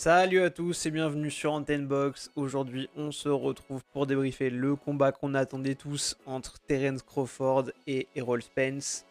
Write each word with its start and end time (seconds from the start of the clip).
Salut 0.00 0.42
à 0.42 0.50
tous 0.50 0.86
et 0.86 0.92
bienvenue 0.92 1.28
sur 1.28 1.52
Antenne 1.52 1.88
Box. 1.88 2.30
Aujourd'hui, 2.36 2.88
on 2.96 3.10
se 3.10 3.28
retrouve 3.28 3.82
pour 3.92 4.06
débriefer 4.06 4.48
le 4.48 4.76
combat 4.76 5.10
qu'on 5.10 5.34
attendait 5.34 5.74
tous 5.74 6.16
entre 6.24 6.60
Terence 6.60 7.02
Crawford 7.02 7.72
et 7.88 8.06
Errol 8.14 8.40
Spence. 8.40 9.04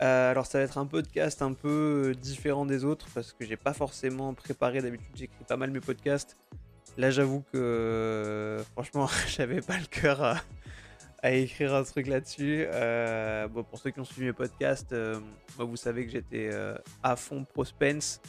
Euh, 0.00 0.30
alors, 0.30 0.46
ça 0.46 0.56
va 0.56 0.64
être 0.64 0.78
un 0.78 0.86
podcast 0.86 1.42
un 1.42 1.52
peu 1.52 2.14
différent 2.18 2.64
des 2.64 2.86
autres 2.86 3.08
parce 3.12 3.34
que 3.34 3.44
j'ai 3.44 3.58
pas 3.58 3.74
forcément 3.74 4.32
préparé. 4.32 4.80
D'habitude, 4.80 5.14
j'écris 5.14 5.44
pas 5.46 5.58
mal 5.58 5.70
mes 5.70 5.80
podcasts. 5.80 6.38
Là, 6.96 7.10
j'avoue 7.10 7.44
que 7.52 8.64
franchement, 8.72 9.08
j'avais 9.28 9.60
pas 9.60 9.76
le 9.76 9.84
cœur 9.84 10.38
à, 11.22 11.30
écrire 11.30 11.74
un 11.74 11.82
truc 11.82 12.06
là-dessus. 12.06 12.64
Euh, 12.72 13.48
pour 13.48 13.78
ceux 13.78 13.90
qui 13.90 14.00
ont 14.00 14.04
suivi 14.04 14.28
mes 14.28 14.32
podcasts, 14.32 14.94
euh, 14.94 15.20
vous 15.58 15.76
savez 15.76 16.06
que 16.06 16.10
j'étais 16.10 16.48
à 17.02 17.16
fond 17.16 17.44
pro 17.44 17.66
Spence. 17.66 18.22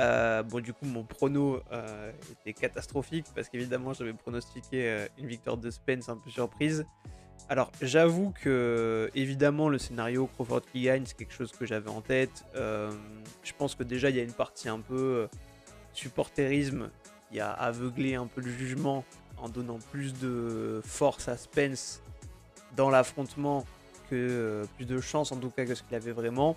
Euh, 0.00 0.42
bon, 0.42 0.60
du 0.60 0.72
coup, 0.72 0.86
mon 0.86 1.04
prono 1.04 1.60
euh, 1.72 2.12
était 2.30 2.52
catastrophique 2.52 3.26
parce 3.34 3.48
qu'évidemment, 3.48 3.92
j'avais 3.92 4.12
pronostiqué 4.12 4.88
euh, 4.88 5.06
une 5.18 5.26
victoire 5.26 5.56
de 5.56 5.70
Spence 5.70 6.08
un 6.08 6.16
peu 6.16 6.30
surprise. 6.30 6.84
Alors, 7.48 7.70
j'avoue 7.82 8.32
que, 8.42 9.10
évidemment, 9.14 9.68
le 9.68 9.78
scénario 9.78 10.26
Crawford 10.26 10.62
qui 10.72 10.82
gagne, 10.82 11.04
c'est 11.04 11.16
quelque 11.16 11.34
chose 11.34 11.52
que 11.52 11.66
j'avais 11.66 11.90
en 11.90 12.00
tête. 12.00 12.44
je 12.54 13.52
pense 13.58 13.74
que 13.74 13.82
déjà, 13.82 14.08
il 14.08 14.16
y 14.16 14.20
a 14.20 14.22
une 14.22 14.32
partie 14.32 14.68
un 14.68 14.80
peu 14.80 15.28
supporterisme 15.92 16.90
qui 17.30 17.40
a 17.40 17.50
aveuglé 17.50 18.14
un 18.14 18.26
peu 18.26 18.40
le 18.40 18.50
jugement 18.50 19.04
en 19.36 19.48
donnant 19.48 19.78
plus 19.90 20.14
de 20.18 20.80
force 20.84 21.28
à 21.28 21.36
Spence 21.36 22.02
dans 22.76 22.88
l'affrontement 22.88 23.66
que 24.08 24.64
plus 24.76 24.86
de 24.86 25.00
chance 25.00 25.32
en 25.32 25.36
tout 25.36 25.50
cas 25.50 25.64
que 25.64 25.74
ce 25.74 25.82
qu'il 25.82 25.96
avait 25.96 26.12
vraiment. 26.12 26.56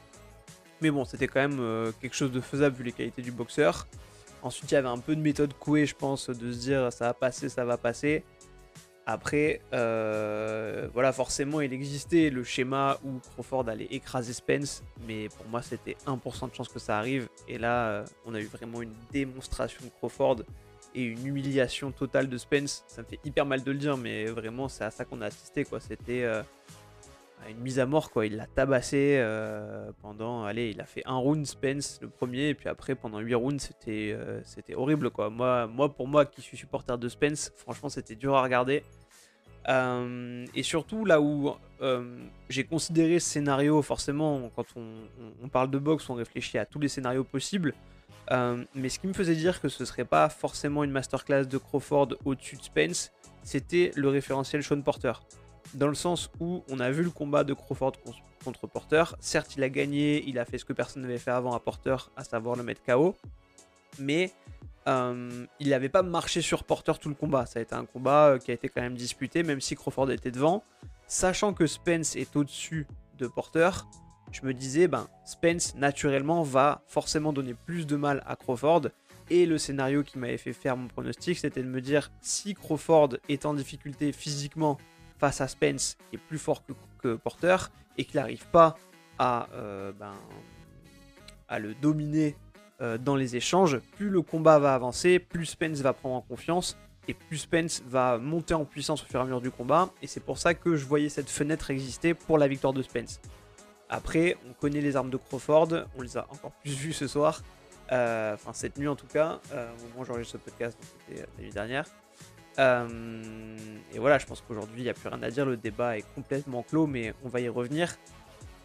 Mais 0.82 0.92
bon, 0.92 1.06
c'était 1.06 1.28
quand 1.28 1.40
même 1.40 1.60
euh, 1.60 1.92
quelque 2.02 2.16
chose 2.16 2.32
de 2.32 2.42
faisable 2.42 2.76
vu 2.76 2.84
les 2.84 2.92
qualités 2.92 3.22
du 3.22 3.32
boxeur. 3.32 3.88
Ensuite, 4.44 4.72
il 4.72 4.76
y 4.76 4.78
avait 4.78 4.88
un 4.88 5.00
peu 5.00 5.16
de 5.16 5.22
méthode 5.22 5.54
couée, 5.54 5.86
je 5.86 5.96
pense, 5.96 6.30
de 6.30 6.52
se 6.52 6.60
dire 6.60 6.94
ça 6.94 7.06
va 7.06 7.14
passer, 7.14 7.50
ça 7.50 7.66
va 7.66 7.78
passer. 7.78 8.24
Après, 9.10 9.62
euh, 9.74 10.90
voilà, 10.94 11.14
forcément, 11.14 11.62
il 11.62 11.72
existait 11.72 12.30
le 12.30 12.44
schéma 12.44 13.00
où 13.06 13.20
Crawford 13.34 13.70
allait 13.70 13.88
écraser 13.90 14.34
Spence, 14.34 14.84
mais 15.08 15.30
pour 15.30 15.48
moi, 15.48 15.62
c'était 15.62 15.96
1% 16.06 16.50
de 16.50 16.54
chance 16.54 16.68
que 16.68 16.78
ça 16.78 16.98
arrive. 16.98 17.30
Et 17.48 17.58
là, 17.58 17.88
euh, 17.88 18.06
on 18.26 18.36
a 18.36 18.42
eu 18.42 18.48
vraiment 18.48 18.82
une 18.82 18.94
démonstration 19.14 19.82
de 19.86 19.90
Crawford 19.98 20.44
et 20.94 21.04
une 21.04 21.26
humiliation 21.26 21.92
totale 21.92 22.28
de 22.28 22.38
Spence. 22.38 22.84
Ça 22.88 23.02
me 23.02 23.08
fait 23.08 23.20
hyper 23.24 23.46
mal 23.46 23.64
de 23.64 23.72
le 23.72 23.78
dire, 23.78 23.96
mais 23.96 24.26
vraiment, 24.26 24.68
c'est 24.68 24.84
à 24.84 24.92
ça 24.92 25.06
qu'on 25.06 25.22
a 25.22 25.28
assisté. 25.28 25.66
C'était 25.80 26.26
une 27.50 27.60
mise 27.60 27.80
à 27.80 27.86
mort 27.86 28.12
quoi. 28.12 28.26
Il 28.26 28.36
l'a 28.36 28.48
tabassé 28.48 29.18
euh, 29.20 29.92
pendant, 30.02 30.44
allez, 30.44 30.72
il 30.72 30.82
a 30.82 30.86
fait 30.86 31.04
un 31.06 31.16
round 31.16 31.46
Spence 31.46 32.00
le 32.02 32.10
premier 32.10 32.50
et 32.50 32.54
puis 32.54 32.70
après 32.70 32.96
pendant 32.96 33.20
8 33.20 33.36
rounds 33.36 33.62
c'était 33.62 34.14
euh, 34.14 34.42
c'était 34.44 34.76
horrible 34.76 35.10
quoi. 35.10 35.30
Moi, 35.30 35.70
pour 35.96 36.08
moi 36.08 36.26
qui 36.26 36.42
suis 36.42 36.58
supporter 36.58 36.98
de 36.98 37.10
Spence, 37.10 37.52
franchement 37.56 37.90
c'était 37.90 38.16
dur 38.16 38.36
à 38.36 38.44
regarder. 38.44 38.84
Euh, 39.70 40.46
et 40.56 40.64
surtout 40.64 41.04
là 41.04 41.20
où 41.20 41.54
j'ai 42.50 42.64
considéré 42.64 43.20
ce 43.20 43.30
scénario, 43.30 43.82
forcément 43.82 44.50
quand 44.56 44.66
on, 44.76 45.50
parle 45.50 45.70
de 45.70 45.78
boxe 45.78 46.10
on 46.10 46.14
réfléchit 46.16 46.58
à 46.58 46.66
tous 46.66 46.80
les 46.80 46.88
scénarios 46.88 47.24
possibles. 47.24 47.74
mais 48.76 48.90
ce 48.90 49.00
qui 49.00 49.08
me 49.08 49.14
faisait 49.14 49.36
dire 49.36 49.62
que 49.62 49.70
ce 49.70 49.86
serait 49.86 50.06
pas 50.06 50.30
forcément 50.30 50.84
une 50.84 50.92
masterclass 50.92 51.46
de 51.46 51.58
Crawford 51.58 52.10
au-dessus 52.26 52.56
de 52.56 52.64
Spence, 52.64 53.12
c'était 53.44 53.92
le 53.96 54.10
référentiel 54.10 54.64
Sean 54.64 54.82
Porter 54.82 55.14
dans 55.74 55.88
le 55.88 55.96
sens 55.96 56.30
où 56.40 56.64
on 56.70 56.80
a 56.80 56.90
vu 56.92 57.04
le 57.04 57.10
combat 57.10 57.44
de 57.44 57.54
Crawford 57.54 57.94
contre 58.44 58.68
Porter. 58.68 59.04
Certes, 59.20 59.56
il 59.58 59.64
a 59.64 59.70
gagné, 59.70 60.24
il 60.28 60.40
a 60.40 60.46
fait 60.46 60.58
ce 60.58 60.66
que 60.66 60.74
personne 60.74 61.02
n'avait 61.02 61.18
fait 61.18 61.32
avant 61.32 61.54
à 61.54 61.60
Porter, 61.60 61.98
à 62.16 62.24
savoir 62.24 62.56
le 62.56 62.64
mettre 62.64 62.82
KO, 62.84 63.16
mais 64.00 64.32
euh, 64.88 65.46
il 65.60 65.70
n'avait 65.70 65.90
pas 65.90 66.02
marché 66.02 66.42
sur 66.42 66.64
Porter 66.64 66.94
tout 67.00 67.10
le 67.10 67.16
combat. 67.16 67.46
Ça 67.46 67.60
a 67.60 67.62
été 67.62 67.76
un 67.76 67.86
combat 67.86 68.28
euh, 68.28 68.38
qui 68.40 68.52
a 68.52 68.54
été 68.54 68.70
quand 68.70 68.82
même 68.82 68.96
disputé, 68.96 69.44
même 69.44 69.60
si 69.60 69.76
Crawford 69.76 70.12
était 70.12 70.32
devant. 70.32 70.64
Sachant 71.08 71.54
que 71.54 71.68
Spence 71.68 72.16
est 72.16 72.36
au-dessus 72.36 72.88
de 73.18 73.28
Porter, 73.28 73.70
je 74.32 74.46
me 74.46 74.54
disais, 74.54 74.88
ben, 74.88 75.08
Spence 75.26 75.76
naturellement 75.76 76.44
va 76.44 76.82
forcément 76.88 77.34
donner 77.34 77.54
plus 77.54 77.86
de 77.86 77.96
mal 77.96 78.24
à 78.26 78.36
Crawford. 78.36 78.90
Et 79.30 79.46
le 79.46 79.58
scénario 79.58 80.04
qui 80.04 80.18
m'avait 80.18 80.38
fait 80.38 80.54
faire 80.54 80.78
mon 80.78 80.88
pronostic, 80.88 81.38
c'était 81.38 81.64
de 81.64 81.68
me 81.68 81.82
dire 81.82 82.12
si 82.22 82.54
Crawford 82.54 83.18
est 83.28 83.46
en 83.46 83.54
difficulté 83.54 84.14
physiquement 84.14 84.78
face 85.18 85.42
à 85.42 85.48
Spence 85.48 85.98
qui 86.10 86.16
est 86.16 86.20
plus 86.20 86.38
fort 86.38 86.64
que, 87.02 87.16
Porter 87.16 87.56
et 87.98 88.04
qu'il 88.04 88.20
n'arrive 88.20 88.46
pas 88.48 88.76
à, 89.18 89.48
euh, 89.54 89.92
ben, 89.94 90.14
le 91.58 91.74
dominer 91.74 92.36
euh, 92.82 92.98
dans 92.98 93.16
les 93.16 93.36
échanges, 93.36 93.80
plus 93.96 94.10
le 94.10 94.22
combat 94.22 94.60
va 94.60 94.76
avancer, 94.76 95.20
plus 95.20 95.46
Spence 95.46 95.80
va 95.80 95.94
prendre 95.94 96.16
en 96.16 96.22
confiance 96.22 96.78
et 97.08 97.14
plus 97.14 97.38
Spence 97.38 97.82
va 97.88 98.18
monter 98.18 98.54
en 98.54 98.66
puissance 98.66 99.04
au 99.04 99.06
fur 99.06 99.20
et 99.20 99.22
à 99.22 99.26
mesure 99.26 99.42
du 99.42 99.52
combat. 99.52 99.90
Et 100.02 100.08
c'est 100.08 100.20
pour 100.20 100.38
ça 100.38 100.54
que 100.54 100.76
je 100.76 100.86
voyais 100.86 101.08
cette 101.08 101.30
fenêtre 101.30 101.72
exister 101.72 102.14
pour 102.14 102.38
la 102.38 102.48
victoire 102.48 102.74
de 102.74 102.82
Spence. 102.82 103.22
Après, 103.90 104.36
on 104.50 104.54
connaît 104.54 104.82
les 104.82 104.98
armes 104.98 105.10
de 105.10 105.18
Crawford, 105.18 105.70
on 105.98 106.02
les 106.02 106.18
a 106.18 106.28
encore 106.30 106.52
plus 106.52 106.76
vues 106.76 106.92
ce 106.92 107.08
soir, 107.08 107.42
euh, 107.94 108.34
enfin 108.34 108.52
cette 108.52 108.78
nuit 108.78 108.90
en 108.90 108.98
tout 108.98 109.08
cas, 109.08 109.40
au 109.54 109.88
moment 109.88 110.02
où 110.02 110.04
j'enregistre 110.04 110.34
ce 110.34 110.44
podcast, 110.44 110.78
c'était 110.82 111.22
la 111.22 111.44
nuit 111.44 111.52
dernière. 111.52 111.86
Euh, 112.60 112.88
et 113.94 114.00
voilà, 114.00 114.18
je 114.18 114.26
pense 114.26 114.42
qu'aujourd'hui, 114.42 114.82
il 114.82 114.84
n'y 114.84 114.90
a 114.90 114.94
plus 114.94 115.10
rien 115.10 115.22
à 115.22 115.30
dire. 115.30 115.46
Le 115.46 115.58
débat 115.58 115.98
est 115.98 116.06
complètement 116.16 116.64
clos, 116.64 116.88
mais 116.88 117.14
on 117.24 117.30
va 117.30 117.40
y 117.40 117.50
revenir. 117.50 117.96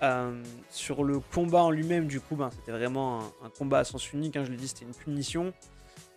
Euh, 0.03 0.43
sur 0.69 1.05
le 1.05 1.21
combat 1.21 1.63
en 1.63 1.71
lui-même, 1.71 2.09
du 2.09 2.21
coup, 2.21 2.35
ben, 2.35 2.51
c'était 2.51 2.73
vraiment 2.73 3.21
un, 3.45 3.51
combat 3.57 3.81
à 3.81 3.85
sens 3.85 4.13
unique. 4.13 4.37
Hein, 4.37 4.45
je 4.45 4.51
l'ai 4.51 4.57
dit, 4.57 4.69
c'était 4.69 4.85
une 4.85 4.95
punition. 4.95 5.53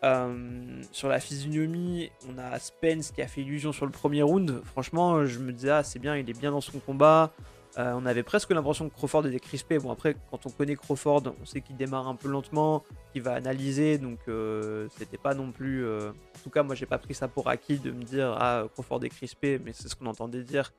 Euh, 0.03 0.81
sur 0.91 1.07
la 1.07 1.19
physionomie, 1.19 2.11
on 2.29 2.37
a 2.37 2.59
Spence 2.59 3.11
qui 3.11 3.21
a 3.21 3.27
fait 3.27 3.41
illusion 3.41 3.71
sur 3.71 3.85
le 3.85 3.91
premier 3.91 4.23
round. 4.23 4.61
Franchement, 4.65 5.25
je 5.25 5.39
me 5.39 5.51
disais, 5.51 5.69
ah, 5.69 5.83
c'est 5.83 5.99
bien, 5.99 6.15
il 6.15 6.29
est 6.29 6.39
bien 6.39 6.51
dans 6.51 6.61
son 6.61 6.79
combat. 6.79 7.31
Euh, 7.77 7.93
on 7.93 8.05
avait 8.05 8.23
presque 8.23 8.51
l'impression 8.51 8.89
que 8.89 8.93
Crawford 8.93 9.27
était 9.27 9.39
crispé. 9.39 9.79
Bon, 9.79 9.91
après, 9.91 10.15
quand 10.31 10.45
on 10.45 10.49
connaît 10.49 10.75
Crawford, 10.75 11.23
on 11.41 11.45
sait 11.45 11.61
qu'il 11.61 11.75
démarre 11.75 12.07
un 12.07 12.15
peu 12.15 12.29
lentement, 12.29 12.83
qu'il 13.11 13.21
va 13.21 13.33
analyser, 13.33 13.97
donc 13.97 14.19
euh, 14.27 14.87
c'était 14.97 15.17
pas 15.17 15.33
non 15.33 15.51
plus. 15.51 15.85
Euh, 15.85 16.11
en 16.11 16.43
tout 16.43 16.49
cas, 16.49 16.63
moi, 16.63 16.75
j'ai 16.75 16.85
pas 16.85 16.97
pris 16.97 17.13
ça 17.13 17.27
pour 17.27 17.49
acquis 17.49 17.77
de 17.77 17.91
me 17.91 18.03
dire 18.03 18.33
Ah, 18.39 18.63
Crawford 18.73 19.03
est 19.03 19.09
crispé, 19.09 19.59
mais 19.63 19.73
c'est 19.73 19.89
ce 19.89 19.95
qu'on 19.95 20.05
entendait 20.05 20.43
dire 20.43 20.71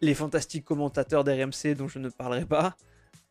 les 0.00 0.14
fantastiques 0.14 0.64
commentateurs 0.64 1.24
d'RMC 1.24 1.74
dont 1.76 1.88
je 1.88 1.98
ne 1.98 2.08
parlerai 2.08 2.44
pas. 2.44 2.76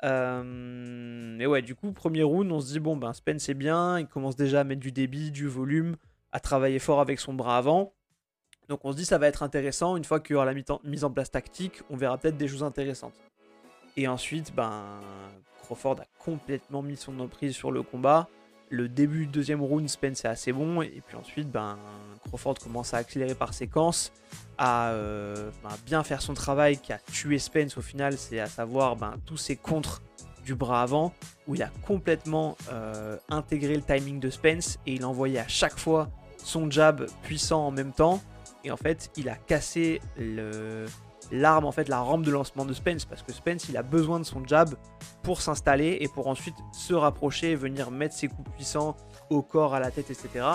mais 0.02 1.46
ouais, 1.46 1.62
du 1.62 1.76
coup, 1.76 1.92
premier 1.92 2.24
round, 2.24 2.50
on 2.52 2.62
se 2.62 2.72
dit 2.72 2.80
Bon, 2.80 2.96
ben 2.96 3.12
Spence 3.12 3.50
est 3.50 3.56
bien, 3.56 4.00
il 4.00 4.08
commence 4.08 4.38
déjà 4.38 4.62
à 4.62 4.64
mettre 4.64 4.82
du 4.82 4.94
débit, 4.94 5.32
du 5.32 5.48
volume, 5.48 5.98
à 6.32 6.40
travailler 6.40 6.80
fort 6.80 7.02
avec 7.02 7.20
son 7.20 7.34
bras 7.34 7.58
avant. 7.58 7.94
Donc 8.70 8.80
on 8.84 8.92
se 8.92 8.98
dit 8.98 9.06
ça 9.06 9.18
va 9.18 9.28
être 9.28 9.44
intéressant, 9.44 9.96
une 9.96 10.04
fois 10.04 10.20
qu'il 10.20 10.34
y 10.34 10.36
aura 10.36 10.46
la 10.46 10.54
mise 10.84 11.04
en 11.04 11.12
place 11.12 11.32
tactique, 11.32 11.82
on 11.90 11.98
verra 11.98 12.18
peut-être 12.18 12.38
des 12.38 12.48
choses 12.48 12.64
intéressantes. 12.64 13.14
Et 13.98 14.08
ensuite, 14.08 14.54
ben, 14.54 14.84
Crawford 15.64 16.02
a 16.02 16.06
complètement 16.20 16.82
mis 16.82 16.98
son 16.98 17.20
emprise 17.20 17.56
sur 17.56 17.72
le 17.72 17.82
combat. 17.82 18.28
Le 18.70 18.90
début 18.90 19.26
du 19.26 19.28
deuxième 19.28 19.62
round, 19.62 19.88
Spence 19.88 20.26
est 20.26 20.28
assez 20.28 20.52
bon, 20.52 20.82
et 20.82 21.02
puis 21.06 21.16
ensuite, 21.16 21.50
ben, 21.50 21.78
Crawford 22.28 22.56
commence 22.60 22.94
à 22.94 22.98
accélérer 22.98 23.36
par 23.36 23.54
séquence, 23.54 24.12
à 24.58 24.90
euh, 24.90 25.50
ben, 25.64 25.70
bien 25.86 26.04
faire 26.04 26.22
son 26.22 26.34
travail 26.34 26.78
qui 26.78 26.92
a 26.92 26.98
tué 26.98 27.38
Spence 27.40 27.78
au 27.78 27.82
final, 27.82 28.18
c'est 28.18 28.40
à 28.40 28.48
savoir 28.48 28.96
ben, 28.96 29.16
tous 29.26 29.38
ses 29.38 29.56
contres 29.56 30.02
du 30.44 30.56
bras 30.56 30.82
avant, 30.82 31.14
où 31.48 31.56
il 31.56 31.64
a 31.64 31.70
complètement 31.86 32.58
euh, 32.72 33.18
intégré 33.30 33.76
le 33.76 33.82
timing 33.82 34.20
de 34.20 34.30
Spence, 34.30 34.80
et 34.86 34.94
il 34.96 35.06
envoyait 35.06 35.40
à 35.40 35.48
chaque 35.48 35.78
fois 35.78 36.10
son 36.38 36.70
jab 36.70 37.06
puissant 37.24 37.68
en 37.68 37.72
même 37.72 37.94
temps, 37.94 38.22
et 38.66 38.72
en 38.72 38.78
fait, 38.78 39.12
il 39.16 39.30
a 39.30 39.36
cassé 39.36 40.02
l'arme, 41.32 41.66
en 41.66 41.72
fait, 41.72 41.88
la 41.88 42.00
rampe 42.00 42.24
de 42.24 42.32
lancement 42.32 42.66
de 42.66 42.74
Spence, 42.74 43.06
parce 43.06 43.22
que 43.22 43.32
Spence, 43.32 43.70
il 43.70 43.78
a 43.78 43.84
besoin 43.84 44.20
de 44.20 44.26
son 44.26 44.46
jab 44.46 44.76
pour 45.22 45.42
s'installer 45.42 46.00
et 46.02 46.08
pour 46.08 46.28
ensuite 46.28 46.56
se 46.74 46.96
rapprocher 46.96 47.52
et 47.52 47.56
venir 47.56 47.92
mettre 47.92 48.16
ses 48.16 48.28
coups 48.28 48.50
puissants 48.56 48.98
au 49.30 49.44
corps, 49.44 49.76
à 49.76 49.80
la 49.80 49.92
tête, 49.92 50.10
etc. 50.10 50.46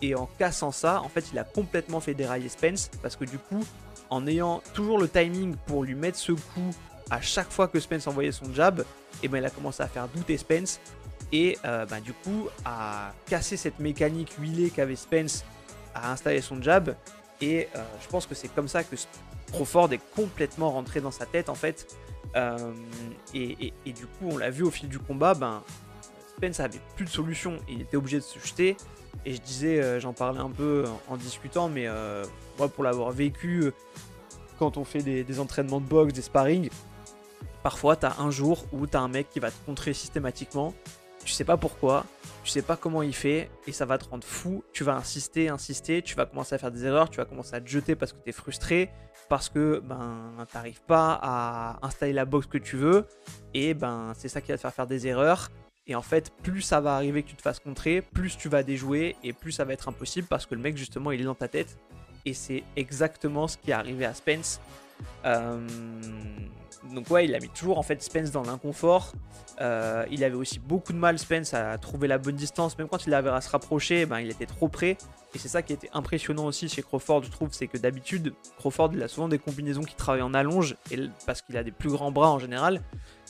Et 0.00 0.14
en 0.14 0.26
cassant 0.38 0.72
ça, 0.72 1.02
en 1.02 1.08
fait, 1.10 1.26
il 1.32 1.38
a 1.38 1.44
complètement 1.44 2.00
fait 2.00 2.14
dérailler 2.14 2.48
Spence, 2.48 2.90
parce 3.02 3.14
que 3.14 3.26
du 3.26 3.38
coup, 3.38 3.62
en 4.08 4.26
ayant 4.26 4.62
toujours 4.72 4.98
le 4.98 5.08
timing 5.08 5.54
pour 5.66 5.84
lui 5.84 5.94
mettre 5.94 6.18
ce 6.18 6.32
coup 6.32 6.74
à 7.10 7.20
chaque 7.20 7.50
fois 7.50 7.68
que 7.68 7.78
Spence 7.78 8.06
envoyait 8.06 8.32
son 8.32 8.52
jab, 8.54 8.80
et 8.80 8.84
eh 9.24 9.28
ben, 9.28 9.38
il 9.38 9.44
a 9.44 9.50
commencé 9.50 9.82
à 9.82 9.86
faire 9.88 10.08
douter 10.08 10.38
Spence 10.38 10.80
et 11.32 11.58
euh, 11.64 11.84
ben, 11.86 12.00
du 12.00 12.12
coup 12.12 12.48
à 12.64 13.12
casser 13.26 13.56
cette 13.56 13.78
mécanique 13.78 14.32
huilée 14.38 14.70
qu'avait 14.70 14.96
Spence 14.96 15.44
à 15.94 16.12
installer 16.12 16.40
son 16.40 16.62
jab 16.62 16.94
et 17.40 17.68
euh, 17.74 17.82
je 18.02 18.08
pense 18.08 18.26
que 18.26 18.34
c'est 18.34 18.48
comme 18.48 18.68
ça 18.68 18.84
que 18.84 18.96
Crawford 19.52 19.92
est 19.92 20.00
complètement 20.14 20.70
rentré 20.70 21.00
dans 21.00 21.10
sa 21.10 21.26
tête 21.26 21.48
en 21.48 21.54
fait. 21.54 21.96
Euh, 22.36 22.72
et, 23.34 23.72
du 23.86 24.06
coup, 24.06 24.28
on 24.30 24.38
l'a 24.38 24.50
vu 24.50 24.62
au 24.62 24.70
fil 24.70 24.88
du 24.88 24.98
combat, 24.98 25.34
ben, 25.34 25.62
Spence 26.36 26.60
avait 26.60 26.80
plus 26.94 27.04
de 27.04 27.10
solution. 27.10 27.58
Il 27.68 27.80
était 27.80 27.96
obligé 27.96 28.18
de 28.18 28.22
se 28.22 28.38
jeter. 28.38 28.76
Et 29.26 29.34
je 29.34 29.40
disais, 29.40 29.82
euh, 29.82 29.98
j'en 29.98 30.12
parlais 30.12 30.38
un 30.38 30.50
peu 30.50 30.84
en, 31.08 31.16
discutant, 31.16 31.68
mais 31.68 31.88
moi 32.58 32.68
pour 32.68 32.84
l'avoir 32.84 33.10
vécu 33.10 33.72
quand 34.58 34.76
on 34.76 34.84
fait 34.84 35.02
des, 35.02 35.40
entraînements 35.40 35.80
de 35.80 35.86
boxe, 35.86 36.12
des 36.12 36.22
sparring, 36.22 36.68
parfois 37.62 37.96
tu 37.96 38.06
as 38.06 38.20
un 38.20 38.30
jour 38.30 38.64
où 38.72 38.86
tu 38.86 38.96
as 38.96 39.00
un 39.00 39.08
mec 39.08 39.30
qui 39.30 39.40
va 39.40 39.50
te 39.50 39.66
contrer 39.66 39.94
systématiquement. 39.94 40.74
Tu 41.24 41.32
sais 41.32 41.44
pas 41.44 41.56
pourquoi, 41.56 42.04
sais 42.50 42.62
pas 42.62 42.76
comment 42.76 43.02
il 43.02 43.14
fait 43.14 43.50
et 43.66 43.72
ça 43.72 43.84
va 43.86 43.98
te 43.98 44.08
rendre 44.08 44.24
fou. 44.24 44.64
Tu 44.72 44.84
vas 44.84 44.96
insister, 44.96 45.48
insister, 45.48 46.02
tu 46.02 46.14
vas 46.14 46.26
commencer 46.26 46.54
à 46.54 46.58
faire 46.58 46.70
des 46.70 46.84
erreurs, 46.84 47.08
tu 47.10 47.18
vas 47.18 47.24
commencer 47.24 47.54
à 47.54 47.60
te 47.60 47.68
jeter 47.68 47.94
parce 47.94 48.12
que 48.12 48.18
tu 48.22 48.30
es 48.30 48.32
frustré, 48.32 48.90
parce 49.28 49.48
que 49.48 49.80
ben 49.84 50.32
t'arrives 50.52 50.82
pas 50.82 51.18
à 51.22 51.78
installer 51.86 52.12
la 52.12 52.24
box 52.24 52.46
que 52.46 52.58
tu 52.58 52.76
veux 52.76 53.06
et 53.54 53.74
ben 53.74 54.12
c'est 54.16 54.28
ça 54.28 54.40
qui 54.40 54.50
va 54.50 54.56
te 54.56 54.62
faire 54.62 54.74
faire 54.74 54.86
des 54.86 55.06
erreurs. 55.06 55.48
Et 55.86 55.94
en 55.94 56.02
fait, 56.02 56.30
plus 56.42 56.62
ça 56.62 56.80
va 56.80 56.94
arriver 56.94 57.22
que 57.22 57.30
tu 57.30 57.36
te 57.36 57.42
fasses 57.42 57.60
contrer, 57.60 58.02
plus 58.02 58.36
tu 58.36 58.48
vas 58.48 58.62
déjouer 58.62 59.16
et 59.24 59.32
plus 59.32 59.52
ça 59.52 59.64
va 59.64 59.72
être 59.72 59.88
impossible 59.88 60.28
parce 60.28 60.46
que 60.46 60.54
le 60.54 60.60
mec 60.60 60.76
justement 60.76 61.10
il 61.10 61.20
est 61.20 61.24
dans 61.24 61.34
ta 61.34 61.48
tête. 61.48 61.78
Et 62.26 62.34
c'est 62.34 62.64
exactement 62.76 63.48
ce 63.48 63.56
qui 63.56 63.70
est 63.70 63.74
arrivé 63.74 64.04
à 64.04 64.14
Spence. 64.14 64.60
Euh, 65.24 65.66
donc 66.84 67.10
ouais, 67.10 67.26
il 67.26 67.34
a 67.34 67.40
mis 67.40 67.48
toujours 67.48 67.78
en 67.78 67.82
fait 67.82 68.02
Spence 68.02 68.30
dans 68.30 68.42
l'inconfort. 68.42 69.12
Euh, 69.60 70.06
il 70.10 70.24
avait 70.24 70.34
aussi 70.36 70.58
beaucoup 70.58 70.92
de 70.92 70.98
mal 70.98 71.18
Spence 71.18 71.52
à 71.52 71.76
trouver 71.78 72.08
la 72.08 72.18
bonne 72.18 72.36
distance, 72.36 72.78
même 72.78 72.88
quand 72.88 73.06
il 73.06 73.14
avait 73.14 73.30
à 73.30 73.40
se 73.40 73.50
rapprocher, 73.50 74.06
ben, 74.06 74.20
il 74.20 74.30
était 74.30 74.46
trop 74.46 74.68
près. 74.68 74.96
Et 75.34 75.38
c'est 75.38 75.48
ça 75.48 75.62
qui 75.62 75.72
était 75.72 75.90
impressionnant 75.92 76.46
aussi 76.46 76.68
chez 76.68 76.82
Crawford, 76.82 77.22
je 77.24 77.30
trouve, 77.30 77.50
c'est 77.52 77.66
que 77.66 77.78
d'habitude, 77.78 78.32
Crawford 78.58 78.90
il 78.94 79.02
a 79.02 79.08
souvent 79.08 79.28
des 79.28 79.38
combinaisons 79.38 79.82
qui 79.82 79.94
travaillent 79.94 80.22
en 80.22 80.34
allonge, 80.34 80.76
parce 81.26 81.42
qu'il 81.42 81.56
a 81.56 81.62
des 81.62 81.70
plus 81.70 81.90
grands 81.90 82.10
bras 82.10 82.30
en 82.30 82.38
général. 82.38 82.80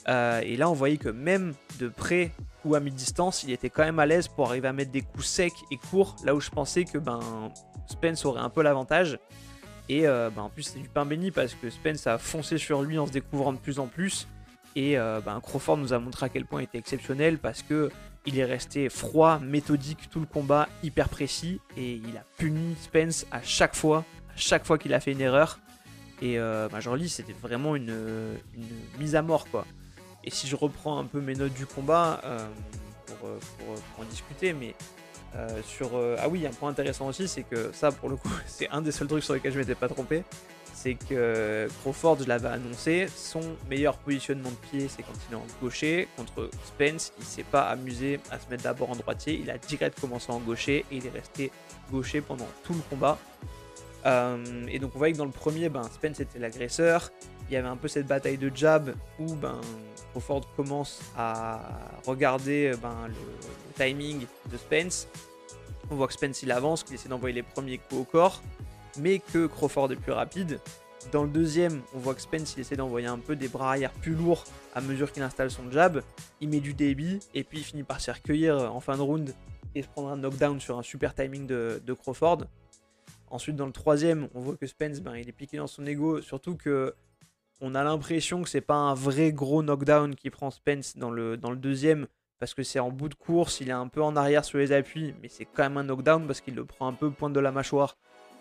Euh, 0.09 0.41
et 0.41 0.57
là, 0.57 0.71
on 0.71 0.75
voyait 0.75 0.97
que 0.97 1.11
même 1.11 1.55
de 1.79 1.89
près 1.89 2.33
ou 2.65 2.75
à 2.75 2.81
mi-distance, 2.81 3.43
il 3.43 3.53
était 3.53 3.69
quand 3.69 3.85
même 3.85 3.99
à 3.99 4.07
l'aise 4.07 4.29
pour 4.29 4.49
arriver 4.49 4.69
à 4.69 4.73
mettre 4.73 4.93
des 4.93 5.03
coups 5.03 5.27
secs 5.27 5.53
et 5.71 5.77
courts, 5.77 6.17
là 6.25 6.35
où 6.35 6.41
je 6.41 6.51
pensais 6.51 6.85
que 6.85 6.99
ben, 6.99 7.21
Spence 7.87 8.25
aurait 8.25 8.41
un 8.41 8.51
peu 8.51 8.63
l'avantage. 8.63 9.19
Et 9.91 10.07
euh, 10.07 10.31
bah, 10.31 10.43
en 10.43 10.49
plus, 10.49 10.63
c'est 10.63 10.79
du 10.79 10.89
pain 10.89 11.05
béni 11.05 11.33
parce 11.33 11.55
que 11.55 11.69
Spence 11.69 12.07
a 12.07 12.17
foncé 12.17 12.59
sur 12.59 12.81
lui 12.83 12.97
en 12.97 13.09
se 13.09 13.13
découvrant 13.13 13.53
de 13.53 13.59
plus 13.59 13.81
en 13.81 13.89
plus. 13.89 14.29
Et 14.77 14.97
euh, 14.97 15.21
bah, 15.21 15.41
Crawford 15.43 15.79
nous 15.79 15.93
a 15.93 15.99
montré 15.99 16.27
à 16.27 16.29
quel 16.29 16.47
point 16.47 16.61
il 16.61 16.65
était 16.65 16.79
exceptionnel 16.79 17.39
parce 17.39 17.63
que 17.63 17.91
il 18.25 18.39
est 18.39 18.45
resté 18.45 18.89
froid, 18.89 19.41
méthodique 19.41 20.09
tout 20.09 20.21
le 20.21 20.27
combat, 20.27 20.69
hyper 20.85 21.09
précis. 21.09 21.61
Et 21.77 21.95
il 21.95 22.17
a 22.17 22.25
puni 22.39 22.77
Spence 22.81 23.27
à 23.33 23.43
chaque 23.43 23.75
fois, 23.75 24.05
à 24.33 24.37
chaque 24.37 24.65
fois 24.65 24.79
qu'il 24.79 24.95
a 24.95 25.01
fait 25.01 25.11
une 25.11 25.21
erreur. 25.21 25.59
Et 26.23 26.39
euh, 26.39 26.69
bah, 26.71 26.79
genre 26.79 26.97
c'était 27.09 27.33
vraiment 27.33 27.75
une, 27.75 28.37
mise 29.01 29.17
à 29.17 29.23
mort 29.23 29.49
quoi. 29.51 29.67
Et 30.23 30.31
si 30.31 30.47
je 30.47 30.55
reprends 30.55 31.01
un 31.01 31.05
peu 31.05 31.21
mes 31.21 31.35
notes 31.35 31.55
du 31.55 31.67
combat 31.67 32.21
pour, 33.19 33.29
en 33.99 34.05
discuter, 34.05 34.53
mais 34.53 34.77
euh, 35.37 35.63
sur, 35.63 35.97
euh, 35.97 36.17
ah 36.19 36.29
oui, 36.29 36.47
un 36.47 36.51
point 36.51 36.71
intéressant 36.71 37.09
aussi, 37.09 37.29
c'est 37.29 37.43
que 37.43 37.71
ça, 37.73 37.93
pour 37.93 38.09
le 38.09 38.17
coup, 38.17 38.31
c'est 38.47 38.69
un 38.71 38.83
des 38.83 38.93
seuls 38.93 39.09
trucs 39.09 39.25
sur 39.25 39.35
lesquels 39.35 39.53
je 39.53 39.59
m'étais 39.59 39.75
pas 39.75 39.89
trompé. 39.89 40.25
C'est 40.73 40.95
que 40.95 41.69
Crawford, 41.83 42.21
je 42.23 42.29
l'avais 42.29 42.49
annoncé, 42.49 43.07
son 43.15 43.43
meilleur 43.69 43.99
positionnement 43.99 44.49
de 44.49 44.55
pied, 44.55 44.89
c'est 44.89 45.03
quand 45.03 45.13
il 45.29 45.35
est 45.35 45.37
en 45.37 45.45
gaucher. 45.61 46.09
Contre 46.17 46.49
Spence, 46.65 47.13
il 47.19 47.25
s'est 47.27 47.43
pas 47.43 47.65
amusé 47.65 48.19
à 48.31 48.39
se 48.39 48.49
mettre 48.49 48.63
d'abord 48.63 48.89
en 48.89 48.97
droitier. 48.97 49.39
Il 49.43 49.51
a 49.51 49.59
direct 49.59 50.01
commencé 50.01 50.33
en 50.33 50.39
gaucher 50.39 50.87
et 50.91 50.97
il 50.97 51.07
est 51.07 51.11
resté 51.11 51.53
gaucher 51.93 52.23
pendant 52.23 52.49
tout 52.65 52.73
le 52.73 52.81
combat. 52.89 53.19
Euh, 54.07 54.67
et 54.69 54.79
donc 54.79 54.93
on 54.95 54.99
voyait 54.99 55.13
que 55.13 55.19
dans 55.19 55.27
le 55.27 55.31
premier, 55.31 55.69
ben, 55.69 55.83
Spence 55.83 56.21
était 56.21 56.39
l'agresseur. 56.39 57.11
Il 57.51 57.55
y 57.55 57.57
avait 57.57 57.69
un 57.69 57.77
peu 57.77 57.89
cette 57.89 58.07
bataille 58.07 58.39
de 58.39 58.49
jab 58.55 58.95
où 59.19 59.35
ben, 59.35 59.61
Crawford 60.13 60.43
commence 60.55 61.01
à 61.17 61.61
regarder 62.07 62.73
ben, 62.81 63.09
le, 63.09 63.15
timing 63.75 64.25
de 64.53 64.57
Spence. 64.57 65.09
On 65.91 65.97
voit 65.97 66.07
que 66.07 66.13
Spence 66.13 66.45
il 66.45 66.53
avance, 66.53 66.85
qu'il 66.85 66.95
essaie 66.95 67.09
d'envoyer 67.09 67.35
les 67.35 67.43
premiers 67.43 67.79
coups 67.79 68.03
au 68.03 68.05
corps, 68.05 68.41
mais 69.01 69.19
que 69.19 69.49
Crawford 69.49 69.91
est 69.91 69.97
plus 69.97 70.13
rapide. 70.13 70.61
Dans 71.11 71.25
le 71.25 71.29
deuxième, 71.29 71.83
on 71.93 71.99
voit 71.99 72.15
que 72.15 72.21
Spence 72.21 72.55
il 72.57 72.61
essaie 72.61 72.77
d'envoyer 72.77 73.09
un 73.09 73.19
peu 73.19 73.35
des 73.35 73.49
bras 73.49 73.71
arrière 73.71 73.91
plus 73.91 74.15
lourds 74.15 74.45
à 74.77 74.81
mesure 74.81 75.11
qu'il 75.11 75.25
installe 75.25 75.51
son 75.51 75.69
jab. 75.73 76.03
Il 76.41 76.51
met 76.51 76.61
du 76.61 76.73
débit 76.73 77.19
et 77.35 77.43
puis 77.43 77.59
il 77.59 77.65
finit 77.65 77.83
par 77.83 78.01
se 78.01 78.13
recueillir 78.13 78.73
en 78.73 78.79
fin 78.79 78.97
de 78.97 79.03
round 79.03 79.35
et 79.75 79.83
se 79.83 79.89
prendre 79.89 80.11
un 80.11 80.17
knockdown 80.19 80.61
sur 80.61 80.79
un 80.79 80.85
super 80.85 81.17
timing 81.17 81.49
de, 81.49 81.95
Crawford. 82.01 82.45
Ensuite, 83.29 83.57
dans 83.57 83.67
le 83.67 83.73
troisième, 83.73 84.29
on 84.35 84.41
voit 84.41 84.57
que 84.57 84.69
Spence 84.69 85.01
ben, 85.01 85.17
il 85.17 85.29
est 85.29 85.33
piqué 85.33 85.57
dans 85.57 85.67
son 85.67 85.85
ego, 85.85 86.21
surtout 86.21 86.55
que 86.55 86.95
on 87.61 87.75
a 87.75 87.85
l'impression 87.85 88.43
que 88.43 88.49
c'est 88.49 88.61
pas 88.61 88.75
un 88.75 88.95
vrai 88.95 89.33
gros 89.33 89.63
knockdown 89.63 90.15
qui 90.15 90.31
prend 90.31 90.51
Spence 90.51 90.97
dans 90.97 91.11
le, 91.11 91.37
deuxième 91.37 92.07
parce 92.39 92.55
que 92.55 92.63
c'est 92.63 92.79
en 92.79 92.91
bout 92.91 93.11
de 93.11 93.15
course, 93.15 93.61
il 93.61 93.69
est 93.69 93.73
un 93.73 93.89
peu 93.89 94.03
en 94.03 94.17
arrière 94.17 94.47
sur 94.47 94.59
les 94.59 94.73
appuis, 94.73 95.15
mais 95.21 95.29
c'est 95.29 95.45
quand 95.45 95.63
même 95.63 95.77
un 95.77 95.85
knockdown 95.85 96.27
parce 96.27 96.41
qu'il 96.41 96.55
le 96.55 96.65
prend 96.65 96.89
un 96.89 96.95
peu 96.95 97.11
pointe 97.11 97.35
de 97.35 97.41
la 97.41 97.53
mâchoire. 97.53 97.97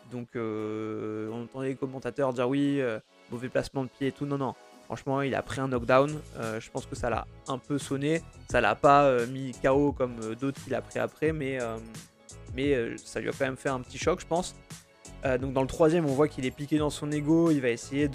Donc 0.10 0.30
euh, 0.36 1.30
on 1.34 1.44
entendait 1.44 1.70
les 1.70 1.76
commentateurs 1.76 2.32
dire 2.32 2.48
oui, 2.48 2.80
euh, 2.80 3.00
mauvais 3.30 3.50
placement 3.50 3.84
de 3.84 3.90
pied 3.90 4.08
et 4.08 4.12
tout. 4.14 4.26
Non, 4.26 4.38
non. 4.38 4.56
Franchement, 4.86 5.22
il 5.22 5.36
a 5.36 5.44
pris 5.44 5.60
un 5.60 5.68
knockdown. 5.68 6.20
Euh, 6.38 6.60
je 6.62 6.72
pense 6.72 6.86
que 6.86 6.96
ça 6.96 7.10
l'a 7.10 7.28
un 7.48 7.58
peu 7.58 7.78
sonné. 7.78 8.22
Ça 8.50 8.62
l'a 8.62 8.74
pas 8.74 9.26
mis 9.26 9.52
KO 9.62 9.92
comme 9.92 10.16
d'autres 10.40 10.64
qu'il 10.64 10.74
a 10.74 10.82
pris 10.82 10.98
après, 10.98 11.34
mais, 11.34 11.60
mais 12.56 12.98
ça 12.98 13.20
lui 13.20 13.30
a 13.30 13.32
quand 13.32 13.46
même 13.46 13.58
fait 13.58 13.70
un 13.70 13.82
petit 13.82 13.98
choc, 14.00 14.22
je 14.22 14.26
pense. 14.26 14.56
Euh, 15.26 15.38
donc 15.38 15.54
dans 15.54 15.62
le 15.62 15.68
troisième, 15.68 16.06
on 16.06 16.14
voit 16.14 16.28
qu'il 16.28 16.46
est 16.46 16.52
piqué 16.52 16.78
dans 16.78 16.90
son 16.90 17.12
ego, 17.12 17.52
il 17.52 17.62
va 17.62 17.70
essayer 17.70 18.10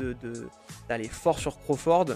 d'aller 0.89 1.09
fort 1.09 1.39
sur 1.39 1.59
Crawford, 1.61 2.07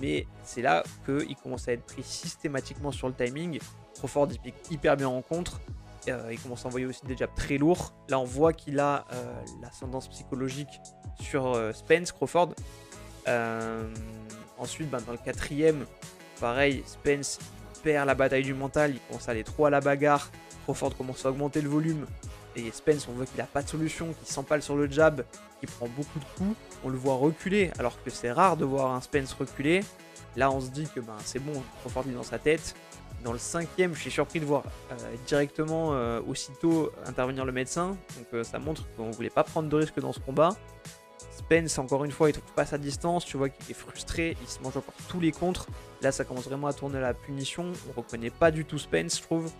mais 0.00 0.26
c'est 0.42 0.62
là 0.62 0.82
qu'il 1.06 1.36
commence 1.36 1.68
à 1.68 1.72
être 1.72 1.84
pris 1.84 2.02
systématiquement 2.02 2.92
sur 2.92 3.08
le 3.08 3.14
timing. 3.14 3.58
Crawford 3.94 4.28
il 4.32 4.40
pique 4.40 4.54
hyper 4.70 4.96
bien 4.96 5.08
en 5.08 5.22
contre, 5.22 5.60
euh, 6.08 6.28
il 6.30 6.38
commence 6.38 6.64
à 6.64 6.68
envoyer 6.68 6.86
aussi 6.86 7.06
des 7.06 7.16
jabs 7.16 7.34
très 7.34 7.56
lourds. 7.56 7.94
Là 8.08 8.18
on 8.18 8.24
voit 8.24 8.52
qu'il 8.52 8.78
a 8.80 9.06
euh, 9.12 9.40
l'ascendance 9.62 10.08
psychologique 10.08 10.80
sur 11.20 11.56
Spence, 11.72 12.12
Crawford. 12.12 12.54
ensuite, 14.58 14.90
ben, 14.90 15.00
dans 15.06 15.12
le 15.12 15.18
quatrième, 15.18 15.86
pareil, 16.40 16.82
Spence 16.86 17.38
perd 17.82 18.06
la 18.06 18.14
bataille 18.14 18.42
du 18.42 18.54
mental, 18.54 18.92
il 18.92 19.00
commence 19.08 19.28
à 19.28 19.30
aller 19.30 19.44
trop 19.44 19.66
à 19.66 19.70
la 19.70 19.80
bagarre. 19.80 20.30
Crawford 20.64 20.96
commence 20.96 21.24
à 21.24 21.30
augmenter 21.30 21.60
le 21.60 21.68
volume, 21.68 22.06
et 22.56 22.70
Spence, 22.72 23.08
on 23.08 23.12
voit 23.12 23.26
qu'il 23.26 23.38
n'a 23.38 23.46
pas 23.46 23.62
de 23.62 23.68
solution, 23.68 24.12
qu'il 24.12 24.28
s'empale 24.28 24.62
sur 24.62 24.76
le 24.76 24.90
jab, 24.90 25.24
qu'il 25.60 25.68
prend 25.68 25.88
beaucoup 25.88 26.18
de 26.18 26.24
coups. 26.36 26.56
On 26.84 26.88
le 26.88 26.96
voit 26.96 27.14
reculer, 27.14 27.70
alors 27.78 28.02
que 28.02 28.10
c'est 28.10 28.32
rare 28.32 28.56
de 28.56 28.64
voir 28.64 28.92
un 28.92 29.00
Spence 29.00 29.32
reculer. 29.32 29.82
Là, 30.36 30.50
on 30.50 30.60
se 30.60 30.68
dit 30.68 30.86
que 30.94 31.00
ben, 31.00 31.16
c'est 31.24 31.38
bon, 31.38 31.62
Crawford 31.80 32.04
est 32.08 32.14
dans 32.14 32.22
sa 32.22 32.38
tête. 32.38 32.74
Dans 33.22 33.32
le 33.32 33.38
cinquième, 33.38 33.94
je 33.94 34.00
suis 34.00 34.10
surpris 34.10 34.38
de 34.38 34.44
voir 34.44 34.64
euh, 34.92 34.94
directement 35.26 35.94
euh, 35.94 36.20
aussitôt 36.28 36.92
intervenir 37.06 37.44
le 37.44 37.52
médecin. 37.52 37.96
Donc 38.16 38.26
euh, 38.34 38.44
ça 38.44 38.58
montre 38.58 38.86
qu'on 38.96 39.08
ne 39.08 39.12
voulait 39.12 39.30
pas 39.30 39.44
prendre 39.44 39.68
de 39.68 39.76
risque 39.76 39.98
dans 39.98 40.12
ce 40.12 40.20
combat. 40.20 40.50
Spence, 41.30 41.78
encore 41.78 42.04
une 42.04 42.10
fois, 42.10 42.28
il 42.28 42.34
trouve 42.34 42.52
pas 42.52 42.66
sa 42.66 42.76
distance. 42.76 43.24
Tu 43.24 43.38
vois 43.38 43.48
qu'il 43.48 43.70
est 43.70 43.78
frustré, 43.78 44.36
il 44.42 44.48
se 44.48 44.60
mange 44.60 44.76
encore 44.76 44.94
tous 45.08 45.20
les 45.20 45.32
contres. 45.32 45.68
Là, 46.02 46.12
ça 46.12 46.24
commence 46.24 46.44
vraiment 46.44 46.66
à 46.66 46.74
tourner 46.74 47.00
la 47.00 47.14
punition. 47.14 47.72
On 47.88 47.98
reconnaît 47.98 48.30
pas 48.30 48.50
du 48.50 48.64
tout 48.66 48.78
Spence, 48.78 49.16
je 49.18 49.22
trouve. 49.22 49.50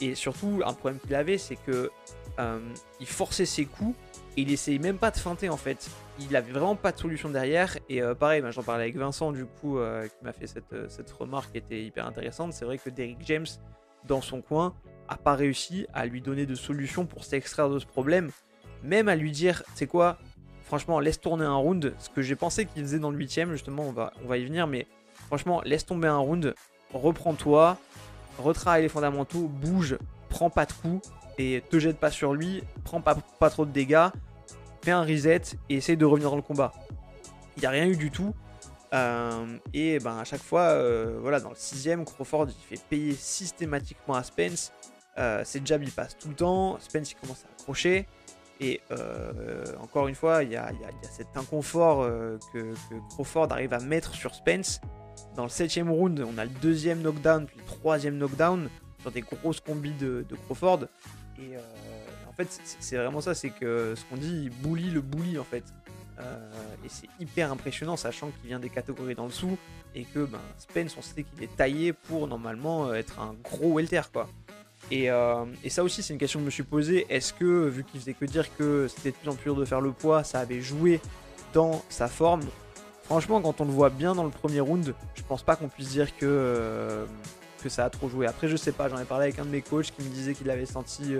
Et 0.00 0.14
surtout, 0.14 0.60
un 0.64 0.72
problème 0.74 1.00
qu'il 1.00 1.14
avait, 1.14 1.38
c'est 1.38 1.56
que 1.56 1.90
euh, 2.38 2.60
il 3.00 3.06
forçait 3.06 3.46
ses 3.46 3.64
coups 3.64 3.96
et 4.36 4.42
il 4.42 4.52
essayait 4.52 4.78
même 4.78 4.98
pas 4.98 5.10
de 5.10 5.16
feinter 5.16 5.48
en 5.48 5.56
fait. 5.56 5.90
Il 6.20 6.34
avait 6.36 6.52
vraiment 6.52 6.76
pas 6.76 6.92
de 6.92 6.98
solution 6.98 7.28
derrière. 7.28 7.76
Et 7.88 8.02
euh, 8.02 8.14
pareil, 8.14 8.42
bah, 8.42 8.50
j'en 8.50 8.62
parlais 8.62 8.84
avec 8.84 8.96
Vincent 8.96 9.32
du 9.32 9.44
coup, 9.44 9.78
euh, 9.78 10.06
qui 10.06 10.24
m'a 10.24 10.32
fait 10.32 10.46
cette, 10.46 11.10
remarque 11.18 11.52
qui 11.52 11.58
était 11.58 11.82
hyper 11.82 12.06
intéressante. 12.06 12.52
C'est 12.52 12.64
vrai 12.64 12.78
que 12.78 12.90
Derrick 12.90 13.18
James, 13.24 13.46
dans 14.06 14.20
son 14.20 14.40
coin, 14.40 14.74
a 15.08 15.16
pas 15.16 15.34
réussi 15.34 15.86
à 15.92 16.06
lui 16.06 16.20
donner 16.20 16.46
de 16.46 16.54
solution 16.54 17.06
pour 17.06 17.24
s'extraire 17.24 17.68
de 17.68 17.78
ce 17.78 17.86
problème. 17.86 18.30
Même 18.84 19.08
à 19.08 19.16
lui 19.16 19.32
dire, 19.32 19.64
c'est 19.74 19.86
quoi, 19.86 20.18
franchement, 20.62 21.00
laisse 21.00 21.20
tourner 21.20 21.44
un 21.44 21.56
round. 21.56 21.94
Ce 21.98 22.08
que 22.08 22.22
j'ai 22.22 22.36
pensé 22.36 22.66
qu'il 22.66 22.82
faisait 22.82 23.00
dans 23.00 23.10
le 23.10 23.18
huitième, 23.18 23.50
justement, 23.50 23.82
on 23.82 23.92
va, 23.92 24.12
on 24.24 24.28
va 24.28 24.38
y 24.38 24.44
venir. 24.44 24.68
Mais 24.68 24.86
franchement, 25.26 25.60
laisse 25.64 25.84
tomber 25.84 26.06
un 26.06 26.18
round, 26.18 26.54
reprends-toi, 26.92 27.76
retravaille 28.38 28.82
les 28.82 28.88
fondamentaux, 28.88 29.48
bouge, 29.48 29.98
prends 30.28 30.50
pas 30.50 30.66
de 30.66 30.72
coups 30.72 31.10
et 31.38 31.62
te 31.70 31.78
jette 31.78 31.98
pas 31.98 32.10
sur 32.10 32.34
lui, 32.34 32.62
prends 32.84 33.00
pas, 33.00 33.14
pas 33.14 33.50
trop 33.50 33.64
de 33.64 33.70
dégâts, 33.70 34.08
fais 34.82 34.90
un 34.90 35.02
reset 35.02 35.42
et 35.68 35.76
essaye 35.76 35.96
de 35.96 36.04
revenir 36.04 36.30
dans 36.30 36.36
le 36.36 36.42
combat. 36.42 36.72
Il 37.56 37.60
n'y 37.60 37.66
a 37.66 37.70
rien 37.70 37.86
eu 37.86 37.96
du 37.96 38.10
tout. 38.10 38.34
Euh, 38.94 39.58
et 39.74 39.98
ben 39.98 40.18
à 40.18 40.24
chaque 40.24 40.40
fois, 40.40 40.62
euh, 40.62 41.18
voilà, 41.20 41.40
dans 41.40 41.50
le 41.50 41.56
sixième, 41.56 42.04
Crawford 42.04 42.46
il 42.48 42.76
fait 42.76 42.82
payer 42.88 43.12
systématiquement 43.14 44.14
à 44.14 44.22
Spence. 44.22 44.72
Euh, 45.18 45.42
ses 45.44 45.60
jabs 45.64 45.82
il 45.82 45.90
passe 45.90 46.16
tout 46.16 46.28
le 46.28 46.34
temps. 46.34 46.78
Spence 46.80 47.12
il 47.12 47.16
commence 47.16 47.44
à 47.44 47.60
accrocher. 47.60 48.06
Et 48.60 48.80
encore 49.80 50.08
une 50.08 50.16
fois, 50.16 50.42
il 50.42 50.50
y, 50.50 50.56
a, 50.56 50.72
cet 51.12 51.36
inconfort 51.36 52.04
que, 52.52 52.74
Crawford 53.10 53.52
arrive 53.52 53.72
à 53.72 53.78
mettre 53.78 54.14
sur 54.14 54.34
Spence. 54.34 54.80
Dans 55.36 55.44
le 55.44 55.48
septième 55.48 55.90
round, 55.92 56.18
on 56.28 56.38
a 56.38 56.44
le 56.44 56.50
deuxième 56.60 57.00
knockdown, 57.00 57.46
puis 57.46 57.56
le 57.56 57.64
troisième 57.64 58.18
knockdown 58.18 58.68
sur 59.00 59.12
des 59.12 59.20
grosses 59.20 59.60
combis 59.60 59.92
de 59.92 60.26
Crawford. 60.46 60.86
Et 61.38 61.56
euh, 61.56 61.60
en 62.28 62.32
fait, 62.32 62.48
c'est 62.80 62.96
vraiment 62.96 63.20
ça, 63.20 63.34
c'est 63.34 63.50
que 63.50 63.94
ce 63.96 64.04
qu'on 64.06 64.16
dit, 64.16 64.50
bully 64.62 64.90
le 64.90 65.00
bully 65.00 65.38
en 65.38 65.44
fait. 65.44 65.64
Euh, 66.18 66.50
et 66.84 66.88
c'est 66.88 67.08
hyper 67.20 67.52
impressionnant, 67.52 67.96
sachant 67.96 68.30
qu'il 68.30 68.48
vient 68.48 68.58
des 68.58 68.70
catégories 68.70 69.14
le 69.14 69.26
dessous 69.28 69.56
et 69.94 70.04
que 70.04 70.24
ben, 70.24 70.40
Spence, 70.58 70.96
on 70.98 71.02
sait 71.02 71.22
qu'il 71.22 71.44
est 71.44 71.56
taillé 71.56 71.92
pour 71.92 72.26
normalement 72.26 72.88
euh, 72.88 72.94
être 72.94 73.20
un 73.20 73.34
gros 73.44 73.76
welter 73.76 74.02
quoi. 74.12 74.28
Et, 74.90 75.10
et, 75.64 75.68
ça 75.68 75.84
aussi, 75.84 76.02
c'est 76.02 76.14
une 76.14 76.18
question 76.18 76.38
que 76.38 76.44
je 76.44 76.46
me 76.46 76.50
suis 76.50 76.62
posée. 76.62 77.04
Est-ce 77.10 77.34
que, 77.34 77.68
vu 77.68 77.84
qu'il 77.84 78.00
faisait 78.00 78.14
que 78.14 78.24
dire 78.24 78.46
que 78.56 78.88
c'était 78.88 79.10
de 79.10 79.16
plus 79.16 79.28
en 79.28 79.34
plus 79.34 79.44
dur 79.44 79.56
de 79.56 79.66
faire 79.66 79.82
le 79.82 79.92
poids, 79.92 80.24
ça 80.24 80.40
avait 80.40 80.62
joué 80.62 81.00
dans 81.52 81.84
sa 81.90 82.08
forme? 82.08 82.40
Franchement, 83.02 83.42
quand 83.42 83.60
on 83.60 83.66
le 83.66 83.70
voit 83.70 83.90
bien 83.90 84.14
dans 84.14 84.24
le 84.24 84.30
premier 84.30 84.60
round, 84.60 84.94
je 85.14 85.22
pense 85.24 85.42
pas 85.42 85.56
qu'on 85.56 85.68
puisse 85.68 85.90
dire 85.90 86.16
que, 86.16 87.04
que 87.68 87.74
ça 87.74 87.84
a 87.84 87.90
trop 87.90 88.08
joué. 88.08 88.26
Après, 88.26 88.48
je 88.48 88.56
sais 88.56 88.72
pas, 88.72 88.88
j'en 88.88 88.98
ai 88.98 89.04
parlé 89.04 89.24
avec 89.24 89.38
un 89.38 89.44
de 89.44 89.50
mes 89.50 89.62
coachs 89.62 89.90
qui 89.90 90.02
me 90.02 90.08
disait 90.08 90.34
qu'il 90.34 90.50
avait 90.50 90.66
senti 90.66 91.14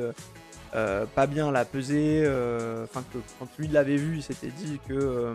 pas 0.73 1.27
bien 1.27 1.51
la 1.51 1.65
pesée. 1.65 2.23
Enfin, 2.85 3.05
que 3.13 3.19
quand 3.39 3.49
lui 3.59 3.69
l'avait 3.69 3.97
vu, 3.97 4.17
il 4.17 4.23
s'était 4.23 4.49
dit 4.49 4.81
que 4.89 5.33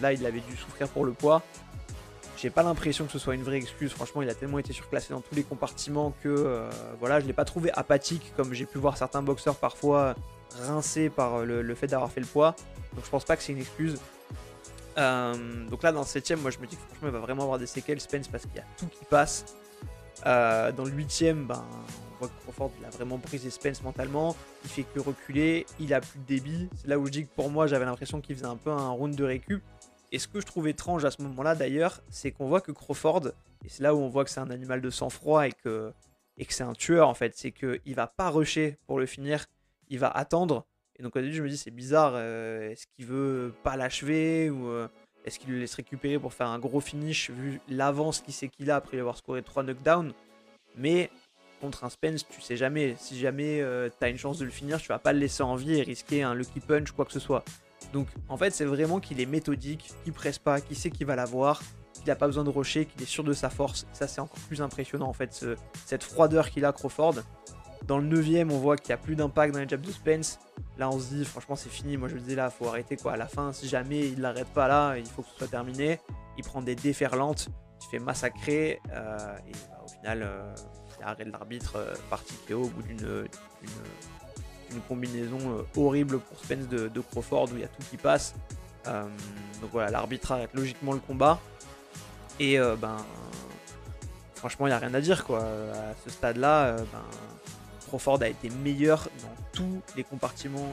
là, 0.00 0.12
il 0.12 0.24
avait 0.24 0.40
dû 0.40 0.56
souffrir 0.56 0.88
pour 0.88 1.04
le 1.04 1.12
poids. 1.12 1.42
J'ai 2.40 2.48
pas 2.48 2.62
l'impression 2.62 3.04
que 3.04 3.12
ce 3.12 3.18
soit 3.18 3.34
une 3.34 3.42
vraie 3.42 3.58
excuse. 3.58 3.92
Franchement, 3.92 4.22
il 4.22 4.30
a 4.30 4.34
tellement 4.34 4.58
été 4.58 4.72
surclassé 4.72 5.12
dans 5.12 5.20
tous 5.20 5.34
les 5.34 5.42
compartiments 5.42 6.14
que 6.22 6.28
euh, 6.30 6.70
voilà, 6.98 7.20
je 7.20 7.26
l'ai 7.26 7.34
pas 7.34 7.44
trouvé 7.44 7.70
apathique 7.72 8.32
comme 8.34 8.54
j'ai 8.54 8.64
pu 8.64 8.78
voir 8.78 8.96
certains 8.96 9.20
boxeurs 9.20 9.56
parfois 9.56 10.14
rincés 10.62 11.10
par 11.10 11.44
le, 11.44 11.74
fait 11.74 11.86
d'avoir 11.86 12.10
fait 12.10 12.20
le 12.20 12.26
poids. 12.26 12.56
Donc 12.94 13.04
je 13.04 13.10
pense 13.10 13.26
pas 13.26 13.36
que 13.36 13.42
c'est 13.42 13.52
une 13.52 13.58
excuse. 13.58 14.00
Euh, 14.96 15.34
donc 15.68 15.82
là, 15.82 15.92
dans 15.92 16.00
le 16.00 16.06
7 16.06 16.40
moi 16.40 16.50
je 16.50 16.58
me 16.60 16.66
dis 16.66 16.76
que 16.76 16.82
franchement, 16.82 17.08
il 17.08 17.12
va 17.12 17.18
vraiment 17.18 17.42
avoir 17.42 17.58
des 17.58 17.66
séquelles 17.66 18.00
Spence 18.00 18.28
parce 18.28 18.44
qu'il 18.46 18.56
y 18.56 18.60
a 18.60 18.64
tout 18.78 18.86
qui 18.86 19.04
passe. 19.04 19.44
Euh, 20.26 20.72
dans 20.72 20.84
le 20.84 20.90
8 20.90 21.34
ben, 21.46 21.64
on 22.12 22.18
voit 22.18 22.28
que 22.28 22.42
Crawford 22.42 22.70
il 22.78 22.84
a 22.84 22.90
vraiment 22.90 23.18
brisé 23.18 23.50
Spence 23.50 23.82
mentalement. 23.82 24.36
Il 24.64 24.70
fait 24.70 24.82
que 24.82 25.00
reculer, 25.00 25.66
il 25.78 25.94
a 25.94 26.00
plus 26.00 26.18
de 26.18 26.24
débit. 26.24 26.68
C'est 26.76 26.88
là 26.88 26.98
où 26.98 27.06
je 27.06 27.12
dis 27.12 27.24
que 27.24 27.34
pour 27.34 27.50
moi, 27.50 27.66
j'avais 27.66 27.86
l'impression 27.86 28.20
qu'il 28.20 28.36
faisait 28.36 28.46
un 28.46 28.56
peu 28.56 28.70
un 28.70 28.90
round 28.90 29.14
de 29.14 29.24
récup. 29.24 29.62
Et 30.12 30.18
ce 30.18 30.28
que 30.28 30.40
je 30.40 30.46
trouve 30.46 30.68
étrange 30.68 31.04
à 31.04 31.10
ce 31.10 31.22
moment-là 31.22 31.54
d'ailleurs, 31.54 32.02
c'est 32.10 32.32
qu'on 32.32 32.48
voit 32.48 32.60
que 32.60 32.72
Crawford, 32.72 33.28
et 33.64 33.68
c'est 33.68 33.82
là 33.82 33.94
où 33.94 33.98
on 33.98 34.08
voit 34.08 34.24
que 34.24 34.30
c'est 34.30 34.40
un 34.40 34.50
animal 34.50 34.80
de 34.80 34.90
sang-froid 34.90 35.46
et 35.46 35.52
que, 35.52 35.92
et 36.36 36.44
que 36.44 36.52
c'est 36.52 36.64
un 36.64 36.72
tueur 36.72 37.08
en 37.08 37.14
fait, 37.14 37.36
c'est 37.36 37.52
qu'il 37.52 37.94
va 37.94 38.08
pas 38.08 38.28
rusher 38.30 38.78
pour 38.86 38.98
le 38.98 39.06
finir, 39.06 39.46
il 39.88 39.98
va 39.98 40.08
attendre. 40.08 40.66
Et 40.98 41.02
donc 41.02 41.14
au 41.14 41.20
début 41.20 41.32
je 41.32 41.42
me 41.42 41.48
dis 41.48 41.56
c'est 41.56 41.70
bizarre, 41.70 42.12
euh, 42.16 42.70
est-ce 42.70 42.86
qu'il 42.88 43.06
veut 43.06 43.54
pas 43.62 43.76
l'achever 43.76 44.50
ou 44.50 44.68
euh, 44.68 44.88
est-ce 45.24 45.38
qu'il 45.38 45.50
le 45.50 45.58
laisse 45.58 45.74
récupérer 45.74 46.18
pour 46.18 46.32
faire 46.32 46.48
un 46.48 46.58
gros 46.58 46.80
finish 46.80 47.30
vu 47.30 47.60
l'avance 47.68 48.20
qu'il 48.20 48.34
sait 48.34 48.48
qu'il 48.48 48.70
a 48.70 48.76
après 48.76 48.98
avoir 48.98 49.16
scoré 49.16 49.42
3 49.42 49.62
knockdowns? 49.62 50.12
Mais 50.76 51.10
contre 51.60 51.84
un 51.84 51.90
Spence, 51.90 52.26
tu 52.26 52.40
sais 52.40 52.56
jamais. 52.56 52.96
Si 52.98 53.18
jamais 53.18 53.60
euh, 53.60 53.88
tu 53.88 54.04
as 54.04 54.08
une 54.08 54.18
chance 54.18 54.38
de 54.38 54.44
le 54.44 54.50
finir, 54.50 54.80
tu 54.80 54.88
vas 54.88 54.98
pas 54.98 55.12
le 55.12 55.18
laisser 55.18 55.42
en 55.42 55.56
vie 55.56 55.74
et 55.78 55.82
risquer 55.82 56.22
un 56.22 56.34
lucky 56.34 56.60
punch, 56.60 56.92
quoi 56.92 57.04
que 57.04 57.12
ce 57.12 57.20
soit. 57.20 57.44
Donc 57.92 58.08
en 58.28 58.36
fait, 58.36 58.50
c'est 58.50 58.64
vraiment 58.64 59.00
qu'il 59.00 59.20
est 59.20 59.26
méthodique, 59.26 59.92
qu'il 60.04 60.12
presse 60.12 60.38
pas, 60.38 60.60
qu'il 60.60 60.76
sait 60.76 60.90
qu'il 60.90 61.06
va 61.06 61.16
l'avoir, 61.16 61.60
qu'il 61.94 62.06
n'a 62.06 62.16
pas 62.16 62.26
besoin 62.26 62.44
de 62.44 62.50
rocher, 62.50 62.86
qu'il 62.86 63.02
est 63.02 63.06
sûr 63.06 63.24
de 63.24 63.32
sa 63.32 63.50
force. 63.50 63.86
Ça, 63.92 64.06
c'est 64.06 64.20
encore 64.20 64.40
plus 64.48 64.62
impressionnant 64.62 65.08
en 65.08 65.12
fait, 65.12 65.44
cette 65.86 66.02
froideur 66.02 66.50
qu'il 66.50 66.64
a, 66.64 66.72
Crawford. 66.72 67.16
Dans 67.86 67.98
le 67.98 68.22
9ème, 68.22 68.50
on 68.50 68.58
voit 68.58 68.76
qu'il 68.76 68.88
n'y 68.88 68.94
a 68.94 68.98
plus 68.98 69.16
d'impact 69.16 69.54
dans 69.54 69.60
les 69.60 69.68
jabs 69.68 69.80
de 69.80 69.90
Spence. 69.90 70.38
Là, 70.78 70.88
on 70.90 70.98
se 70.98 71.14
dit, 71.14 71.24
franchement, 71.24 71.56
c'est 71.56 71.70
fini. 71.70 71.96
Moi, 71.96 72.08
je 72.08 72.14
me 72.14 72.20
disais, 72.20 72.36
là, 72.36 72.50
faut 72.50 72.68
arrêter 72.68 72.96
quoi. 72.96 73.12
À 73.12 73.16
la 73.16 73.26
fin, 73.26 73.52
si 73.52 73.68
jamais 73.68 74.08
il 74.08 74.20
l'arrête 74.20 74.48
pas 74.48 74.68
là, 74.68 74.96
il 74.96 75.06
faut 75.06 75.22
que 75.22 75.28
ce 75.30 75.38
soit 75.38 75.48
terminé. 75.48 76.00
Il 76.38 76.44
prend 76.44 76.62
des 76.62 76.74
déferlantes, 76.74 77.48
il 77.82 77.86
fait 77.90 77.98
massacrer. 77.98 78.80
Euh, 78.92 79.36
et 79.48 79.52
bah, 79.52 79.82
au 79.84 79.88
final, 79.88 80.22
euh, 80.22 80.54
il 81.00 81.04
arrête 81.04 81.26
l'arbitre 81.26 81.76
euh, 81.76 81.94
KO 82.48 82.64
au 82.64 82.68
bout 82.68 82.82
d'une 82.82 83.26
une 84.72 84.80
combinaison 84.82 85.38
euh, 85.58 85.62
horrible 85.76 86.20
pour 86.20 86.38
Spence 86.38 86.68
de, 86.68 87.00
Crawford 87.10 87.48
où 87.52 87.56
il 87.56 87.60
y 87.60 87.64
a 87.64 87.68
tout 87.68 87.82
qui 87.90 87.96
passe. 87.96 88.34
Euh, 88.86 89.02
donc 89.60 89.70
voilà, 89.72 89.90
l'arbitre 89.90 90.32
arrête 90.32 90.54
logiquement 90.54 90.92
le 90.92 91.00
combat. 91.00 91.40
Et 92.38 92.56
ben, 92.58 92.96
franchement, 94.34 94.66
il 94.66 94.70
n'y 94.70 94.74
a 94.74 94.78
rien 94.78 94.94
à 94.94 95.00
dire 95.02 95.26
quoi. 95.26 95.40
À 95.40 95.94
ce 96.02 96.08
stade-là, 96.08 96.76
ben, 96.76 97.04
Crawford 97.90 98.22
a 98.22 98.28
été 98.28 98.48
meilleur 98.50 99.08
dans 99.22 99.42
tous 99.52 99.80
les 99.96 100.04
compartiments 100.04 100.72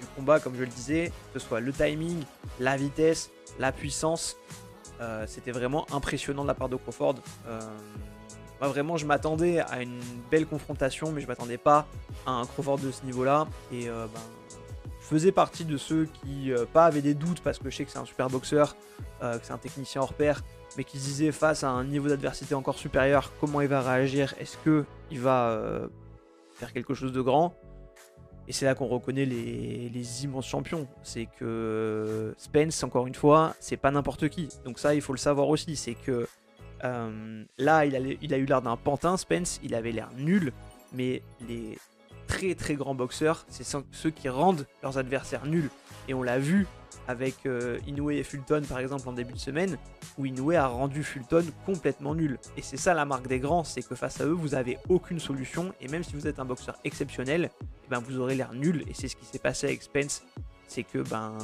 du 0.00 0.06
combat, 0.16 0.40
comme 0.40 0.56
je 0.56 0.62
le 0.62 0.66
disais, 0.66 1.12
que 1.32 1.38
ce 1.38 1.46
soit 1.46 1.60
le 1.60 1.72
timing, 1.72 2.22
la 2.60 2.76
vitesse, 2.76 3.30
la 3.58 3.72
puissance. 3.72 4.36
C'était 5.26 5.52
vraiment 5.52 5.86
impressionnant 5.92 6.42
de 6.42 6.48
la 6.48 6.54
part 6.54 6.68
de 6.68 6.76
Crawford. 6.76 7.16
Moi, 8.60 8.68
vraiment, 8.70 8.96
je 8.96 9.04
m'attendais 9.04 9.60
à 9.60 9.82
une 9.82 10.00
belle 10.30 10.46
confrontation, 10.46 11.12
mais 11.12 11.20
je 11.20 11.26
m'attendais 11.26 11.58
pas 11.58 11.86
à 12.24 12.32
un 12.32 12.46
Crawford 12.46 12.78
de 12.78 12.90
ce 12.90 13.04
niveau-là. 13.04 13.46
Et 13.70 13.88
euh, 13.88 14.06
ben, 14.06 14.20
je 15.00 15.06
faisais 15.06 15.32
partie 15.32 15.64
de 15.64 15.76
ceux 15.76 16.06
qui, 16.06 16.52
euh, 16.52 16.64
pas 16.64 16.86
avaient 16.86 17.02
des 17.02 17.14
doutes, 17.14 17.40
parce 17.40 17.58
que 17.58 17.68
je 17.68 17.76
sais 17.76 17.84
que 17.84 17.90
c'est 17.90 17.98
un 17.98 18.06
super 18.06 18.30
boxeur, 18.30 18.74
euh, 19.22 19.38
que 19.38 19.44
c'est 19.44 19.52
un 19.52 19.58
technicien 19.58 20.00
hors 20.00 20.14
pair, 20.14 20.42
mais 20.76 20.84
qui 20.84 20.98
se 20.98 21.04
disaient 21.04 21.32
face 21.32 21.64
à 21.64 21.70
un 21.70 21.84
niveau 21.84 22.08
d'adversité 22.08 22.54
encore 22.54 22.78
supérieur, 22.78 23.30
comment 23.40 23.60
il 23.60 23.68
va 23.68 23.82
réagir? 23.82 24.34
Est-ce 24.40 24.56
qu'il 24.64 25.20
va 25.20 25.60
faire 26.56 26.72
quelque 26.72 26.94
chose 26.94 27.12
de 27.12 27.20
grand 27.20 27.54
et 28.48 28.52
c'est 28.52 28.64
là 28.64 28.74
qu'on 28.74 28.86
reconnaît 28.86 29.24
les, 29.24 30.24
immenses 30.24 30.46
champions. 30.46 30.86
C'est 31.02 31.26
que 31.38 32.34
Spence, 32.38 32.82
encore 32.84 33.06
une 33.06 33.14
fois, 33.14 33.54
c'est 33.60 33.76
pas 33.76 33.90
n'importe 33.90 34.28
qui. 34.28 34.48
Donc 34.64 34.78
ça, 34.78 34.94
il 34.94 35.00
faut 35.00 35.12
le 35.12 35.18
savoir 35.18 35.48
aussi. 35.48 35.74
C'est 35.76 35.94
que 35.94 36.28
euh, 36.84 37.44
là, 37.58 37.84
il 37.84 37.96
a, 38.34 38.38
eu 38.38 38.44
l'air 38.44 38.62
d'un 38.62 38.76
pantin, 38.76 39.16
Spence, 39.16 39.60
il 39.64 39.74
avait 39.74 39.92
l'air 39.92 40.10
nul, 40.16 40.52
mais 40.92 41.22
les 41.48 41.76
très 42.26 42.54
très 42.54 42.74
grands 42.74 42.94
boxeurs, 42.94 43.46
c'est 43.48 43.64
ceux 43.64 44.10
qui 44.10 44.28
rendent 44.28 44.66
leurs 44.82 44.98
adversaires 44.98 45.46
nuls. 45.46 45.70
Et 46.08 46.14
on 46.14 46.22
l'a 46.22 46.38
vu 46.38 46.66
avec 47.08 47.46
euh, 47.46 47.78
Inoue 47.86 48.10
et 48.10 48.22
Fulton 48.22 48.62
par 48.68 48.78
exemple 48.78 49.08
en 49.08 49.12
début 49.12 49.32
de 49.32 49.38
semaine, 49.38 49.78
où 50.18 50.26
Inoue 50.26 50.52
a 50.52 50.66
rendu 50.66 51.02
Fulton 51.02 51.44
complètement 51.64 52.14
nul. 52.14 52.38
Et 52.56 52.62
c'est 52.62 52.76
ça 52.76 52.94
la 52.94 53.04
marque 53.04 53.28
des 53.28 53.38
grands, 53.38 53.64
c'est 53.64 53.82
que 53.82 53.94
face 53.94 54.20
à 54.20 54.26
eux, 54.26 54.32
vous 54.32 54.54
avez 54.54 54.78
aucune 54.88 55.20
solution, 55.20 55.72
et 55.80 55.88
même 55.88 56.02
si 56.02 56.14
vous 56.14 56.26
êtes 56.26 56.40
un 56.40 56.44
boxeur 56.44 56.76
exceptionnel, 56.84 57.50
eh 57.62 57.88
ben, 57.88 58.00
vous 58.00 58.18
aurez 58.18 58.34
l'air 58.34 58.52
nul, 58.54 58.84
et 58.88 58.94
c'est 58.94 59.08
ce 59.08 59.16
qui 59.16 59.24
s'est 59.24 59.38
passé 59.38 59.66
avec 59.68 59.82
Spence, 59.82 60.22
c'est 60.68 60.82
que 60.82 60.98
ben 60.98 61.36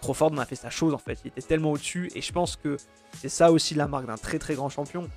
Crawford 0.00 0.32
en 0.32 0.38
a 0.38 0.44
fait 0.44 0.56
sa 0.56 0.70
chose 0.70 0.94
en 0.94 0.98
fait. 0.98 1.18
Il 1.24 1.28
était 1.28 1.42
tellement 1.42 1.72
au-dessus 1.72 2.10
et 2.14 2.20
je 2.20 2.32
pense 2.32 2.56
que 2.56 2.76
c'est 3.18 3.28
ça 3.28 3.52
aussi 3.52 3.74
la 3.74 3.86
marque 3.86 4.06
d'un 4.06 4.16
très 4.16 4.38
très 4.38 4.54
grand 4.54 4.68
champion. 4.68 5.08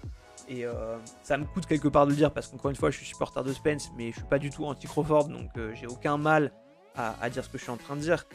Et 0.53 0.65
euh, 0.65 0.97
ça 1.23 1.37
me 1.37 1.45
coûte 1.45 1.65
quelque 1.65 1.87
part 1.87 2.05
de 2.05 2.11
le 2.11 2.17
dire 2.17 2.31
parce 2.31 2.47
qu'encore 2.47 2.69
une 2.69 2.77
fois, 2.77 2.91
je 2.91 2.97
suis 2.97 3.07
supporter 3.07 3.43
de 3.43 3.53
Spence, 3.53 3.91
mais 3.97 4.11
je 4.11 4.17
suis 4.17 4.27
pas 4.27 4.37
du 4.37 4.49
tout 4.51 4.65
anti-Crawford 4.65 5.29
donc 5.29 5.49
euh, 5.57 5.73
j'ai 5.73 5.87
aucun 5.87 6.17
mal 6.17 6.51
à, 6.95 7.27
dire 7.31 7.43
ce 7.43 7.49
que 7.49 7.57
je 7.57 7.63
suis 7.63 7.71
en 7.71 7.77
train 7.77 7.95
de 7.95 8.01
dire. 8.01 8.27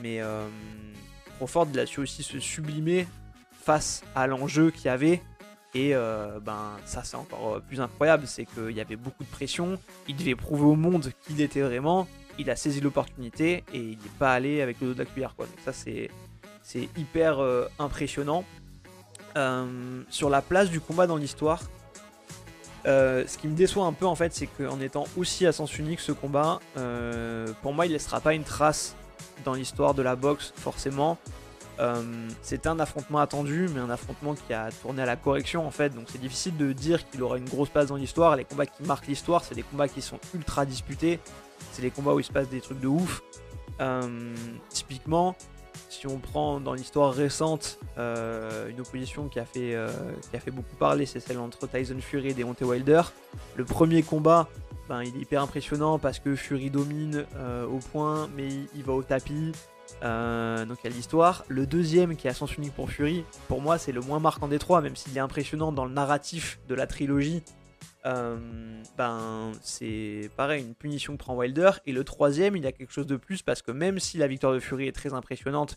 Mais 0.00 0.22
euh, 0.22 0.48
Crawford, 1.36 1.66
il 1.74 1.78
a 1.78 1.84
su 1.84 2.00
aussi 2.00 2.22
se 2.22 2.38
sublimer 2.38 3.06
face 3.52 4.02
à 4.14 4.26
l'enjeu 4.26 4.70
qu'il 4.70 4.86
y 4.86 4.88
avait. 4.88 5.22
Et 5.74 5.92
ben 5.92 6.70
ça 6.86 7.04
c'est 7.04 7.18
encore 7.18 7.60
plus 7.60 7.82
incroyable, 7.82 8.26
c'est 8.26 8.46
qu'il 8.46 8.70
y 8.70 8.80
avait 8.80 8.96
beaucoup 8.96 9.24
de 9.24 9.28
pression, 9.28 9.78
il 10.08 10.16
devait 10.16 10.34
prouver 10.34 10.62
au 10.62 10.74
monde 10.74 11.12
qu'il 11.26 11.38
était 11.42 11.60
vraiment, 11.60 12.08
il 12.38 12.48
a 12.48 12.56
saisi 12.56 12.80
l'opportunité 12.80 13.62
et 13.74 13.80
il 13.80 13.98
n'est 13.98 14.16
pas 14.18 14.32
allé 14.32 14.62
avec 14.62 14.80
le 14.80 14.86
dos 14.86 14.94
de 14.94 15.00
la 15.00 15.04
cuillère. 15.04 15.34
Quoi. 15.36 15.44
Donc 15.44 15.58
ça, 15.62 15.74
c'est, 15.74 16.08
hyper 16.96 17.40
impressionnant. 17.78 18.46
Euh, 19.36 20.02
sur 20.08 20.30
la 20.30 20.42
place 20.42 20.70
du 20.70 20.80
combat 20.80 21.06
dans 21.06 21.16
l'histoire, 21.16 21.62
euh, 22.86 23.24
ce 23.26 23.36
qui 23.36 23.48
me 23.48 23.54
déçoit 23.54 23.84
un 23.84 23.92
peu 23.92 24.06
en 24.06 24.14
fait, 24.14 24.32
c'est 24.32 24.46
qu'en 24.46 24.80
étant 24.80 25.04
aussi 25.16 25.46
à 25.46 25.52
sens 25.52 25.78
unique 25.78 26.00
ce 26.00 26.12
combat, 26.12 26.60
pour 27.62 27.74
moi, 27.74 27.86
il 27.86 27.92
laissera 27.92 28.20
pas 28.20 28.34
une 28.34 28.44
trace 28.44 28.96
dans 29.44 29.54
l'histoire 29.54 29.94
de 29.94 30.02
la 30.02 30.16
boxe 30.16 30.52
forcément. 30.56 31.18
c'est 32.42 32.66
un 32.66 32.80
affrontement 32.80 33.18
attendu, 33.18 33.68
mais 33.74 33.80
un 33.80 33.90
affrontement 33.90 34.34
qui 34.34 34.54
a 34.54 34.70
tourné 34.70 35.02
à 35.02 35.06
la 35.06 35.16
correction 35.16 35.66
en 35.66 35.70
fait. 35.70 35.90
Donc 35.90 36.06
c'est 36.10 36.20
difficile 36.20 36.56
de 36.56 36.72
dire 36.72 37.08
qu'il 37.10 37.22
aura 37.22 37.36
une 37.36 37.48
grosse 37.48 37.68
place 37.68 37.88
dans 37.88 37.96
l'histoire. 37.96 38.36
Les 38.36 38.44
combats 38.44 38.66
qui 38.66 38.82
marquent 38.84 39.08
l'histoire, 39.08 39.44
c'est 39.44 39.54
des 39.54 39.62
combats 39.64 39.88
qui 39.88 40.00
sont 40.00 40.18
ultra 40.34 40.64
disputés 40.64 41.20
c'est 41.72 41.82
les 41.82 41.90
combats 41.90 42.14
où 42.14 42.20
il 42.20 42.24
se 42.24 42.32
passe 42.32 42.48
des 42.48 42.60
trucs 42.60 42.80
de 42.80 42.88
ouf. 42.88 43.22
Euh, 43.80 44.34
typiquement, 44.70 45.36
si 45.96 46.06
on 46.06 46.18
prend 46.18 46.60
dans 46.60 46.74
l'histoire 46.74 47.12
récente 47.12 47.78
euh, 47.98 48.68
une 48.68 48.80
opposition 48.80 49.28
qui 49.28 49.40
a, 49.40 49.44
fait, 49.44 49.74
euh, 49.74 49.88
qui 50.30 50.36
a 50.36 50.40
fait 50.40 50.50
beaucoup 50.50 50.76
parler, 50.76 51.06
c'est 51.06 51.20
celle 51.20 51.38
entre 51.38 51.66
Tyson 51.66 51.96
Fury 52.00 52.28
et 52.28 52.34
Deontay 52.34 52.64
Wilder. 52.64 53.02
Le 53.56 53.64
premier 53.64 54.02
combat, 54.02 54.48
ben, 54.88 55.02
il 55.02 55.16
est 55.16 55.20
hyper 55.20 55.42
impressionnant 55.42 55.98
parce 55.98 56.18
que 56.18 56.36
Fury 56.36 56.70
domine 56.70 57.24
au 57.70 57.78
point, 57.92 58.28
mais 58.36 58.48
il, 58.74 58.82
va 58.84 58.92
au 58.92 59.02
tapis. 59.02 59.52
donc 60.02 60.78
il 60.84 60.84
y 60.84 60.86
a 60.86 60.90
l'histoire. 60.90 61.44
Le 61.48 61.66
deuxième, 61.66 62.14
qui 62.14 62.26
est 62.26 62.30
à 62.30 62.34
sens 62.34 62.56
unique 62.56 62.74
pour 62.74 62.90
Fury, 62.90 63.24
pour 63.48 63.60
moi 63.60 63.78
c'est 63.78 63.92
le 63.92 64.00
moins 64.00 64.20
marquant 64.20 64.48
des 64.48 64.58
trois, 64.58 64.80
même 64.80 64.96
s'il 64.96 65.16
est 65.16 65.20
impressionnant 65.20 65.72
dans 65.72 65.84
le 65.84 65.92
narratif 65.92 66.60
de 66.68 66.74
la 66.74 66.86
trilogie 66.86 67.42
euh, 68.06 68.38
ben 68.96 69.52
c'est 69.62 70.30
pareil, 70.36 70.62
une 70.62 70.74
punition 70.74 71.14
que 71.14 71.18
prend 71.18 71.34
Wilder. 71.34 71.72
Et 71.86 71.92
le 71.92 72.04
troisième, 72.04 72.56
il 72.56 72.64
y 72.64 72.66
a 72.66 72.72
quelque 72.72 72.92
chose 72.92 73.06
de 73.06 73.16
plus 73.16 73.42
parce 73.42 73.62
que 73.62 73.72
même 73.72 73.98
si 73.98 74.16
la 74.16 74.28
victoire 74.28 74.52
de 74.52 74.60
Fury 74.60 74.86
est 74.86 74.92
très 74.92 75.12
impressionnante 75.12 75.76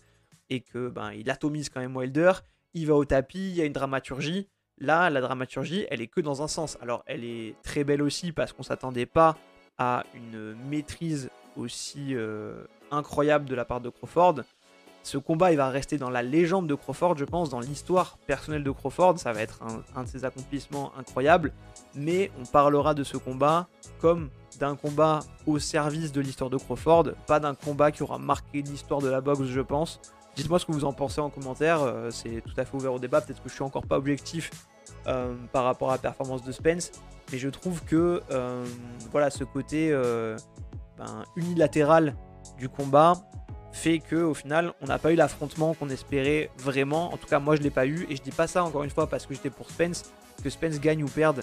et 0.50 0.62
que 0.62 0.90
ben 0.90 1.12
il 1.12 1.30
atomise 1.30 1.70
quand 1.70 1.80
même 1.80 1.96
Wilder, 1.96 2.34
il 2.74 2.88
va 2.88 2.96
au 2.96 3.06
tapis, 3.06 3.50
il 3.50 3.56
y 3.56 3.62
a 3.62 3.66
une 3.66 3.74
dramaturgie. 3.74 4.48
Là, 4.78 5.10
la 5.10 5.22
dramaturgie, 5.22 5.86
elle 5.90 6.02
est 6.02 6.08
que 6.08 6.22
dans 6.22 6.42
un 6.42 6.48
sens. 6.48 6.78
Alors, 6.82 7.04
elle 7.06 7.26
est 7.26 7.56
très 7.64 7.84
belle 7.84 8.02
aussi 8.02 8.32
parce 8.32 8.54
qu'on 8.54 8.64
s'attendait 8.64 9.06
pas 9.06 9.38
à 9.78 10.06
une 10.14 10.56
maîtrise 10.70 11.30
aussi 11.58 12.16
euh, 12.16 12.64
incroyable 12.92 13.46
de 13.46 13.56
la 13.56 13.66
part 13.66 13.82
de 13.82 13.90
Crawford. 13.90 14.42
Ce 15.10 15.18
combat, 15.18 15.52
il 15.52 15.58
va 15.58 15.72
rester 15.72 15.98
dans 15.98 16.12
la 16.12 16.22
légende 16.22 16.68
de 16.68 16.76
Crawford, 16.76 17.18
je 17.18 17.26
pense, 17.26 17.50
dans 17.50 17.60
l'histoire 17.60 18.20
personnelle 18.28 18.64
de 18.64 18.70
Crawford. 18.70 19.18
Ça 19.18 19.34
va 19.34 19.42
être 19.42 19.60
un, 19.96 20.04
de 20.04 20.08
ses 20.08 20.24
accomplissements 20.24 20.92
incroyables. 21.00 21.52
Mais 21.96 22.30
on 22.40 22.46
parlera 22.46 22.94
de 22.94 23.04
ce 23.04 23.18
combat 23.18 23.68
comme 23.98 24.30
d'un 24.60 24.76
combat 24.76 25.22
au 25.48 25.58
service 25.58 26.12
de 26.12 26.22
l'histoire 26.22 26.52
de 26.52 26.58
Crawford, 26.58 27.14
pas 27.26 27.40
d'un 27.40 27.56
combat 27.56 27.92
qui 27.92 28.04
aura 28.04 28.20
marqué 28.20 28.62
l'histoire 28.62 29.02
de 29.02 29.10
la 29.10 29.20
boxe, 29.20 29.46
je 29.46 29.62
pense. 29.62 30.00
Dites-moi 30.36 30.60
ce 30.60 30.68
que 30.68 30.74
vous 30.74 30.86
en 30.86 30.94
pensez 30.94 31.22
en 31.22 31.32
commentaire. 31.32 31.82
Euh, 31.82 32.12
c'est 32.12 32.42
tout 32.42 32.54
à 32.58 32.64
fait 32.64 32.78
ouvert 32.78 32.94
au 32.94 33.00
débat. 33.00 33.20
Peut-être 33.20 33.42
que 33.42 33.50
je 33.50 33.56
suis 33.56 33.64
encore 33.64 33.88
pas 33.88 33.98
objectif 33.98 34.52
par 35.52 35.64
rapport 35.64 35.90
à 35.90 35.94
la 35.94 35.98
performance 35.98 36.44
de 36.44 36.52
Spence. 36.52 36.92
Mais 37.32 37.40
je 37.40 37.50
trouve 37.50 37.84
que 37.84 38.22
voilà, 39.12 39.32
ce 39.32 39.44
côté 39.44 39.92
ben, 41.00 41.24
unilatéral 41.36 42.16
du 42.60 42.70
combat 42.70 43.14
fait 43.72 44.00
que 44.00 44.16
au 44.16 44.34
final 44.34 44.74
on 44.82 44.88
n'a 44.88 44.98
pas 44.98 45.12
eu 45.12 45.16
l'affrontement 45.16 45.74
qu'on 45.74 45.90
espérait 45.90 46.50
vraiment. 46.58 47.14
En 47.14 47.18
tout 47.18 47.28
cas 47.28 47.40
moi 47.40 47.56
je 47.56 47.62
l'ai 47.62 47.70
pas 47.70 47.86
eu 47.86 48.06
et 48.10 48.16
je 48.16 48.22
dis 48.22 48.32
pas 48.32 48.48
ça 48.48 48.64
encore 48.64 48.84
une 48.84 48.90
fois 48.90 49.08
parce 49.08 49.26
que 49.26 49.34
j'étais 49.34 49.50
pour 49.50 49.70
Spence. 49.70 50.04
Que 50.44 50.50
Spence 50.50 50.80
gagne 50.80 51.04
ou 51.04 51.08
perde, 51.08 51.42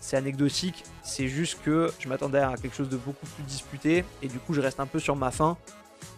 c'est 0.00 0.16
anecdotique. 0.16 0.84
C'est 1.02 1.28
juste 1.28 1.60
que 1.64 1.90
je 1.98 2.08
m'attendais 2.08 2.38
à 2.38 2.54
quelque 2.60 2.76
chose 2.76 2.88
de 2.88 2.96
beaucoup 2.96 3.26
plus 3.26 3.44
disputé 3.44 4.04
et 4.22 4.28
du 4.28 4.38
coup 4.38 4.54
je 4.54 4.60
reste 4.60 4.80
un 4.80 4.86
peu 4.86 4.98
sur 4.98 5.16
ma 5.16 5.30
faim. 5.30 5.56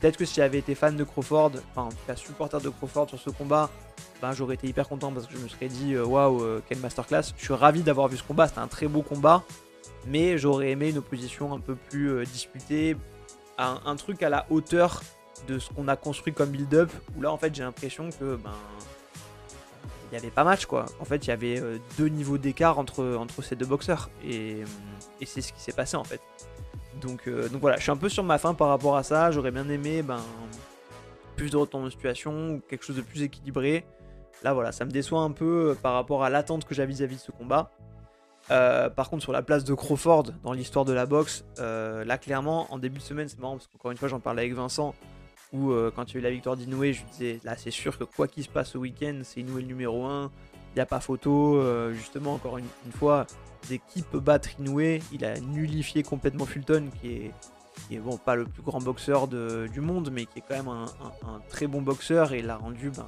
Peut-être 0.01 0.17
que 0.17 0.25
si 0.25 0.37
j'avais 0.37 0.59
été 0.59 0.75
fan 0.75 0.97
de 0.97 1.05
Crawford, 1.05 1.53
enfin 1.75 1.89
en 1.89 2.17
supporter 2.17 2.61
de 2.61 2.69
Crawford 2.69 3.09
sur 3.09 3.19
ce 3.19 3.31
combat, 3.31 3.71
ben, 4.21 4.33
j'aurais 4.33 4.55
été 4.55 4.67
hyper 4.67 4.89
content 4.89 5.13
parce 5.13 5.27
que 5.27 5.35
je 5.35 5.39
me 5.39 5.49
serais 5.49 5.69
dit 5.69 5.95
euh, 5.95 6.05
waouh 6.05 6.39
wow, 6.39 6.43
euh, 6.43 6.63
quelle 6.69 6.79
masterclass. 6.79 7.33
Je 7.37 7.45
suis 7.45 7.55
ravi 7.55 7.83
d'avoir 7.83 8.09
vu 8.09 8.17
ce 8.17 8.23
combat, 8.23 8.49
c'était 8.49 8.61
un 8.61 8.67
très 8.67 8.89
beau 8.89 9.03
combat, 9.03 9.43
mais 10.07 10.39
j'aurais 10.39 10.71
aimé 10.71 10.91
une 10.91 10.99
opposition 10.99 11.53
un 11.55 11.61
peu 11.61 11.75
plus 11.75 12.11
euh, 12.11 12.25
disputée, 12.25 12.97
un, 13.59 13.97
truc 13.97 14.23
à 14.23 14.29
la 14.29 14.47
hauteur 14.51 15.03
de 15.47 15.59
ce 15.59 15.71
qu'on 15.71 15.89
a 15.89 15.97
construit 15.97 16.33
comme 16.33 16.51
build-up, 16.51 16.91
où 17.17 17.23
là 17.23 17.33
en 17.33 17.39
fait 17.39 17.55
j'ai 17.55 17.63
l'impression 17.63 18.11
que 18.11 18.37
ben 18.37 18.53
il 20.07 20.11
n'y 20.13 20.19
avait 20.19 20.31
pas 20.31 20.45
match 20.45 20.67
quoi. 20.67 20.87
En 21.01 21.05
fait 21.05 21.27
il 21.27 21.29
y 21.29 21.33
avait 21.33 21.61
euh, 21.61 21.79
deux 21.99 22.09
niveaux 22.09 22.39
d'écart 22.39 22.79
entre, 22.79 23.27
ces 23.43 23.57
deux 23.57 23.67
boxeurs 23.67 24.11
et, 24.25 24.63
et 25.21 25.27
c'est 25.27 25.41
ce 25.41 25.53
qui 25.53 25.61
s'est 25.61 25.73
passé 25.73 25.97
en 25.97 26.05
fait. 26.05 26.21
Donc, 27.01 27.29
euh, 27.29 27.49
voilà, 27.61 27.77
je 27.77 27.83
suis 27.83 27.91
un 27.91 27.97
peu 27.97 28.09
sur 28.09 28.25
ma 28.25 28.39
fin 28.39 28.55
par 28.55 28.69
rapport 28.69 28.97
à 28.97 29.03
ça. 29.03 29.31
J'aurais 29.31 29.51
bien 29.51 29.69
aimé 29.69 30.03
ben, 30.03 30.21
plus 31.37 31.51
de 31.51 31.57
retour 31.59 31.83
de 31.83 31.91
situation 31.91 32.63
quelque 32.71 32.85
chose 32.85 32.97
de 32.97 33.03
plus 33.03 33.23
équilibré. 33.23 33.85
Là 34.43 34.55
voilà, 34.55 34.73
ça 34.73 34.85
me 34.85 34.91
déçoit 34.91 35.21
un 35.21 35.33
peu 35.33 35.71
euh, 35.71 35.75
par 35.75 35.95
rapport 35.95 36.25
à 36.25 36.31
l'attente 36.31 36.65
que 36.65 36.75
j'ai 36.75 36.87
vis-à-vis 36.87 37.17
de 37.17 37.21
ce 37.21 37.33
combat. 37.33 37.71
par 38.49 39.11
contre, 39.11 39.23
sur 39.23 39.33
la 39.33 39.43
place 39.43 39.65
de 39.65 39.75
Crawford 39.75 40.33
dans 40.43 40.53
l'histoire 40.53 40.85
de 40.85 40.93
la 40.93 41.05
boxe, 41.05 41.45
là 41.59 42.17
clairement, 42.17 42.73
en 42.73 42.79
début 42.79 42.99
de 42.99 43.05
semaine, 43.05 43.29
c'est 43.29 43.41
marrant 43.41 43.57
parce 43.57 43.67
qu'encore 43.67 43.91
une 43.91 43.99
fois, 43.99 44.09
j'en 44.09 44.21
parlais 44.21 44.43
avec 44.43 44.55
Vincent 44.55 44.95
où 45.53 45.71
euh, 45.71 45.91
quand 45.95 46.11
il 46.11 46.15
y 46.15 46.17
a 46.17 46.21
eu 46.21 46.23
la 46.23 46.31
victoire 46.31 46.57
d'Inoue, 46.57 46.93
je 46.93 47.03
disais 47.13 47.41
là 47.45 47.57
c'est 47.57 47.71
sûr 47.71 47.99
que 47.99 48.05
quoi 48.05 48.29
qu'il 48.29 48.45
se 48.45 48.49
passe 48.49 48.77
au 48.77 48.81
week-end, 48.81 49.21
c'est 49.23 49.41
Inoue 49.41 49.57
le 49.57 49.63
numéro 49.63 50.05
1, 50.05 50.31
il 50.77 50.81
n'y 50.81 50.83
a 50.83 50.87
pas 50.87 51.01
photo. 51.01 51.57
Euh, 51.57 51.95
justement, 51.95 52.35
encore 52.35 52.59
une, 52.59 52.67
fois, 52.93 53.27
dès 53.69 53.79
qu'il 53.79 54.05
peut 54.05 54.21
battre 54.21 54.51
Inoue, 54.61 55.01
il 55.11 55.25
a 55.25 55.41
nullifié 55.41 56.03
complètement 56.03 56.45
Fulton, 56.45 56.91
qui 57.01 57.09
est, 57.09 57.31
qui 57.89 57.97
est 57.97 57.99
bon, 57.99 58.19
pas 58.19 58.35
le 58.35 58.45
plus 58.45 58.63
grand 58.63 58.81
boxeur 58.81 59.27
du 59.27 59.81
monde, 59.81 60.11
mais 60.13 60.27
qui 60.27 60.41
est 60.41 60.45
quand 60.47 60.57
même 60.57 60.69
un, 60.69 61.41
très 61.49 61.67
bon 61.67 61.81
boxeur 61.81 62.35
et 62.35 62.43
l'a 62.43 62.57
rendu 62.57 62.91
ben, 62.91 63.07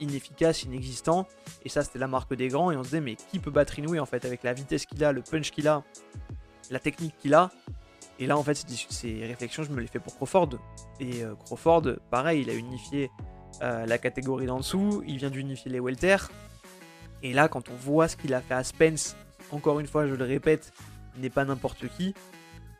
inefficace, 0.00 0.64
inexistant. 0.64 1.28
Et 1.64 1.68
ça, 1.68 1.84
c'était 1.84 2.00
la 2.00 2.08
marque 2.08 2.34
des 2.34 2.48
grands. 2.48 2.72
Et 2.72 2.76
on 2.76 2.82
se 2.82 2.88
disait, 2.88 3.00
mais 3.00 3.14
qui 3.14 3.38
peut 3.38 3.52
battre 3.52 3.78
Inoue 3.78 3.98
en 3.98 4.06
fait 4.06 4.24
avec 4.24 4.42
la 4.42 4.52
vitesse 4.54 4.86
qu'il 4.86 5.04
a, 5.04 5.12
le 5.12 5.22
punch 5.22 5.52
qu'il 5.52 5.68
a, 5.68 5.84
la 6.70 6.80
technique 6.80 7.16
qu'il 7.18 7.34
a? 7.34 7.50
Et 8.18 8.26
là, 8.26 8.36
en 8.36 8.42
fait, 8.42 8.66
ces 8.90 9.26
réflexions, 9.26 9.62
je 9.62 9.70
me 9.70 9.80
les 9.80 9.86
fais 9.86 10.00
pour 10.00 10.16
Crawford. 10.16 10.50
Et 10.98 11.22
euh, 11.22 11.34
Crawford, 11.44 11.82
pareil, 12.10 12.42
il 12.42 12.50
a 12.50 12.54
unifié 12.54 13.10
euh, 13.62 13.86
la 13.86 13.98
catégorie 13.98 14.46
d'en 14.46 14.58
dessous, 14.58 15.02
il 15.06 15.18
vient 15.18 15.30
d'unifier 15.30 15.70
les 15.70 15.80
welter. 15.80 16.16
Et 17.22 17.32
là, 17.32 17.48
quand 17.48 17.68
on 17.68 17.74
voit 17.74 18.08
ce 18.08 18.16
qu'il 18.16 18.34
a 18.34 18.40
fait 18.40 18.54
à 18.54 18.64
Spence, 18.64 19.16
encore 19.50 19.80
une 19.80 19.86
fois, 19.86 20.06
je 20.06 20.14
le 20.14 20.24
répète, 20.24 20.72
n'est 21.16 21.30
pas 21.30 21.44
n'importe 21.44 21.88
qui, 21.96 22.14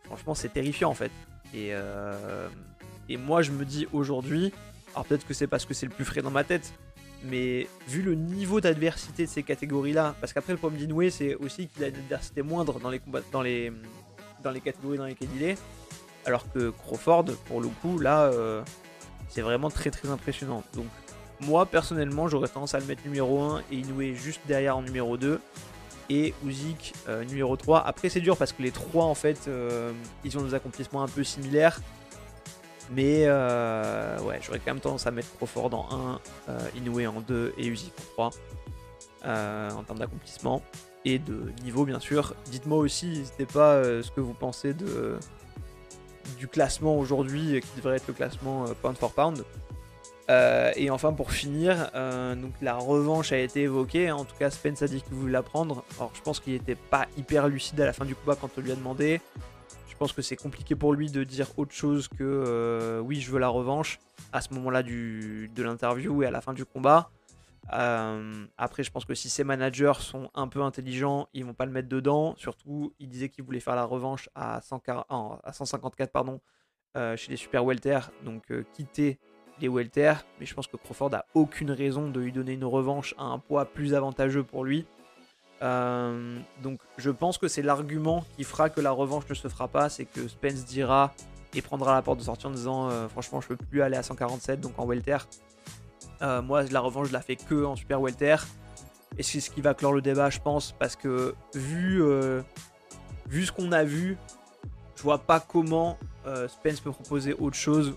franchement, 0.04 0.34
c'est 0.34 0.52
terrifiant 0.52 0.90
en 0.90 0.94
fait. 0.94 1.10
Et, 1.54 1.70
euh, 1.72 2.48
et 3.08 3.16
moi, 3.16 3.42
je 3.42 3.52
me 3.52 3.64
dis 3.64 3.86
aujourd'hui, 3.92 4.52
alors 4.94 5.06
peut-être 5.06 5.26
que 5.26 5.34
c'est 5.34 5.46
parce 5.46 5.64
que 5.64 5.74
c'est 5.74 5.86
le 5.86 5.92
plus 5.92 6.04
frais 6.04 6.22
dans 6.22 6.30
ma 6.30 6.44
tête, 6.44 6.72
mais 7.24 7.66
vu 7.88 8.02
le 8.02 8.14
niveau 8.14 8.60
d'adversité 8.60 9.24
de 9.24 9.30
ces 9.30 9.42
catégories-là, 9.42 10.14
parce 10.20 10.32
qu'après 10.32 10.52
le 10.52 10.58
problème 10.58 10.80
d'Inoué, 10.80 11.10
c'est 11.10 11.34
aussi 11.36 11.66
qu'il 11.68 11.82
a 11.82 11.88
une 11.88 11.96
adversité 11.96 12.42
moindre 12.42 12.78
dans 12.78 12.90
les 12.90 13.00
combats, 13.00 13.22
dans 13.32 13.42
les, 13.42 13.72
dans 14.48 14.54
les 14.54 14.60
catégories 14.60 14.98
dans 14.98 15.04
lesquelles 15.04 15.28
il 15.36 15.42
est. 15.42 15.58
Alors 16.24 16.50
que 16.52 16.70
Crawford, 16.70 17.26
pour 17.46 17.60
le 17.60 17.68
coup, 17.68 17.98
là, 17.98 18.24
euh, 18.24 18.62
c'est 19.28 19.42
vraiment 19.42 19.70
très 19.70 19.90
très 19.90 20.08
impressionnant. 20.08 20.62
Donc, 20.74 20.86
moi 21.40 21.66
personnellement, 21.66 22.28
j'aurais 22.28 22.48
tendance 22.48 22.74
à 22.74 22.80
le 22.80 22.86
mettre 22.86 23.04
numéro 23.04 23.40
1 23.40 23.62
et 23.70 23.76
Inoue 23.76 24.14
juste 24.14 24.40
derrière 24.46 24.76
en 24.76 24.82
numéro 24.82 25.16
2. 25.16 25.40
Et 26.10 26.32
Uzik 26.46 26.94
euh, 27.08 27.22
numéro 27.24 27.54
3. 27.54 27.86
Après, 27.86 28.08
c'est 28.08 28.20
dur 28.20 28.38
parce 28.38 28.52
que 28.52 28.62
les 28.62 28.70
trois, 28.70 29.04
en 29.04 29.14
fait, 29.14 29.40
euh, 29.46 29.92
ils 30.24 30.38
ont 30.38 30.42
des 30.42 30.54
accomplissements 30.54 31.02
un 31.02 31.08
peu 31.08 31.22
similaires. 31.22 31.80
Mais 32.90 33.26
ouais, 33.28 34.40
j'aurais 34.40 34.60
quand 34.60 34.72
même 34.72 34.80
tendance 34.80 35.06
à 35.06 35.10
mettre 35.10 35.28
Crawford 35.36 35.74
en 35.74 36.18
1, 36.48 36.54
Inoue 36.76 37.04
en 37.04 37.20
2 37.20 37.52
et 37.58 37.66
Uzik 37.66 37.92
en 38.16 38.30
3 38.30 38.30
en 39.76 39.82
termes 39.82 39.98
d'accomplissement 39.98 40.62
et 41.04 41.18
de 41.18 41.52
niveau 41.62 41.84
bien 41.84 42.00
sûr. 42.00 42.34
Dites-moi 42.50 42.78
aussi, 42.78 43.08
n'hésitez 43.08 43.46
pas 43.46 43.74
euh, 43.74 44.02
ce 44.02 44.10
que 44.10 44.20
vous 44.20 44.34
pensez 44.34 44.74
de, 44.74 45.16
du 46.38 46.48
classement 46.48 46.98
aujourd'hui 46.98 47.56
euh, 47.56 47.60
qui 47.60 47.68
devrait 47.76 47.96
être 47.96 48.08
le 48.08 48.14
classement 48.14 48.64
euh, 48.64 48.74
pound 48.82 48.96
for 48.96 49.12
pound. 49.12 49.44
et 50.76 50.90
enfin 50.90 51.12
pour 51.12 51.32
finir, 51.32 51.90
donc 52.36 52.52
la 52.60 52.76
revanche 52.76 53.32
a 53.32 53.38
été 53.38 53.62
évoquée, 53.62 54.10
en 54.10 54.24
tout 54.24 54.36
cas 54.38 54.50
Spence 54.50 54.82
a 54.82 54.86
dit 54.86 55.00
qu'il 55.00 55.14
voulait 55.14 55.32
la 55.32 55.42
prendre. 55.42 55.84
Alors 55.96 56.12
je 56.14 56.20
pense 56.20 56.40
qu'il 56.40 56.52
n'était 56.52 56.74
pas 56.74 57.06
hyper 57.16 57.48
lucide 57.48 57.80
à 57.80 57.86
la 57.86 57.94
fin 57.94 58.04
du 58.04 58.14
combat 58.14 58.36
quand 58.38 58.50
on 58.58 58.60
lui 58.60 58.72
a 58.72 58.76
demandé. 58.76 59.20
Je 59.88 59.96
pense 59.96 60.12
que 60.12 60.20
c'est 60.20 60.36
compliqué 60.36 60.76
pour 60.76 60.92
lui 60.92 61.10
de 61.10 61.24
dire 61.24 61.48
autre 61.56 61.72
chose 61.72 62.08
que 62.08 63.00
oui 63.02 63.20
je 63.22 63.30
veux 63.32 63.38
la 63.38 63.48
revanche 63.48 63.98
à 64.32 64.42
ce 64.42 64.52
moment-là 64.52 64.82
de 64.82 65.62
l'interview 65.62 66.22
et 66.22 66.26
à 66.26 66.30
la 66.30 66.42
fin 66.42 66.52
du 66.52 66.66
combat. 66.66 67.10
Euh, 67.72 68.46
après, 68.56 68.82
je 68.82 68.90
pense 68.90 69.04
que 69.04 69.14
si 69.14 69.28
ses 69.28 69.44
managers 69.44 70.00
sont 70.00 70.30
un 70.34 70.48
peu 70.48 70.62
intelligents, 70.62 71.28
ils 71.34 71.44
vont 71.44 71.54
pas 71.54 71.66
le 71.66 71.72
mettre 71.72 71.88
dedans. 71.88 72.34
Surtout, 72.36 72.94
il 72.98 73.08
disait 73.08 73.28
qu'il 73.28 73.44
voulait 73.44 73.60
faire 73.60 73.76
la 73.76 73.84
revanche 73.84 74.28
à, 74.34 74.60
154 74.62 76.10
pardon, 76.10 76.40
euh, 76.96 77.16
chez 77.16 77.30
les 77.30 77.36
super 77.36 77.64
welter, 77.64 78.00
donc 78.24 78.50
euh, 78.50 78.64
quitter 78.72 79.18
les 79.60 79.68
welter. 79.68 80.14
Mais 80.40 80.46
je 80.46 80.54
pense 80.54 80.66
que 80.66 80.76
Crawford 80.76 81.14
a 81.14 81.26
aucune 81.34 81.70
raison 81.70 82.08
de 82.08 82.20
lui 82.20 82.32
donner 82.32 82.52
une 82.52 82.64
revanche 82.64 83.14
à 83.18 83.24
un 83.24 83.38
poids 83.38 83.66
plus 83.66 83.94
avantageux 83.94 84.44
pour 84.44 84.64
lui. 84.64 84.86
donc, 85.60 86.80
je 86.96 87.10
pense 87.10 87.36
que 87.36 87.48
c'est 87.48 87.62
l'argument 87.62 88.24
qui 88.36 88.44
fera 88.44 88.70
que 88.70 88.80
la 88.80 88.92
revanche 88.92 89.28
ne 89.28 89.34
se 89.34 89.48
fera 89.48 89.68
pas, 89.68 89.88
c'est 89.88 90.04
que 90.04 90.28
Spence 90.28 90.64
dira 90.64 91.12
et 91.54 91.62
prendra 91.62 91.94
la 91.94 92.02
porte 92.02 92.18
de 92.18 92.24
sortie 92.24 92.46
en 92.46 92.50
disant 92.50 93.08
franchement, 93.08 93.40
je 93.40 93.48
peux 93.48 93.56
plus 93.56 93.82
aller 93.82 93.96
à 93.96 94.02
147, 94.02 94.60
donc 94.60 94.78
en 94.78 94.86
welter. 94.86 95.18
Euh, 96.22 96.42
moi, 96.42 96.62
la 96.64 96.80
revanche, 96.80 97.08
je 97.08 97.12
la 97.12 97.20
fais 97.20 97.36
que 97.36 97.64
en 97.64 97.76
super 97.76 98.00
welter. 98.00 98.36
Et 99.16 99.22
c'est 99.22 99.40
ce 99.40 99.50
qui 99.50 99.60
va 99.60 99.74
clore 99.74 99.92
le 99.92 100.02
débat, 100.02 100.30
je 100.30 100.38
pense, 100.38 100.72
parce 100.72 100.96
que 100.96 101.34
vu, 101.54 102.02
euh, 102.02 102.42
vu 103.28 103.46
ce 103.46 103.52
qu'on 103.52 103.72
a 103.72 103.84
vu, 103.84 104.16
je 104.96 105.02
vois 105.02 105.18
pas 105.18 105.40
comment 105.40 105.96
euh, 106.26 106.46
Spence 106.48 106.80
peut 106.80 106.92
proposer 106.92 107.34
autre 107.34 107.56
chose. 107.56 107.94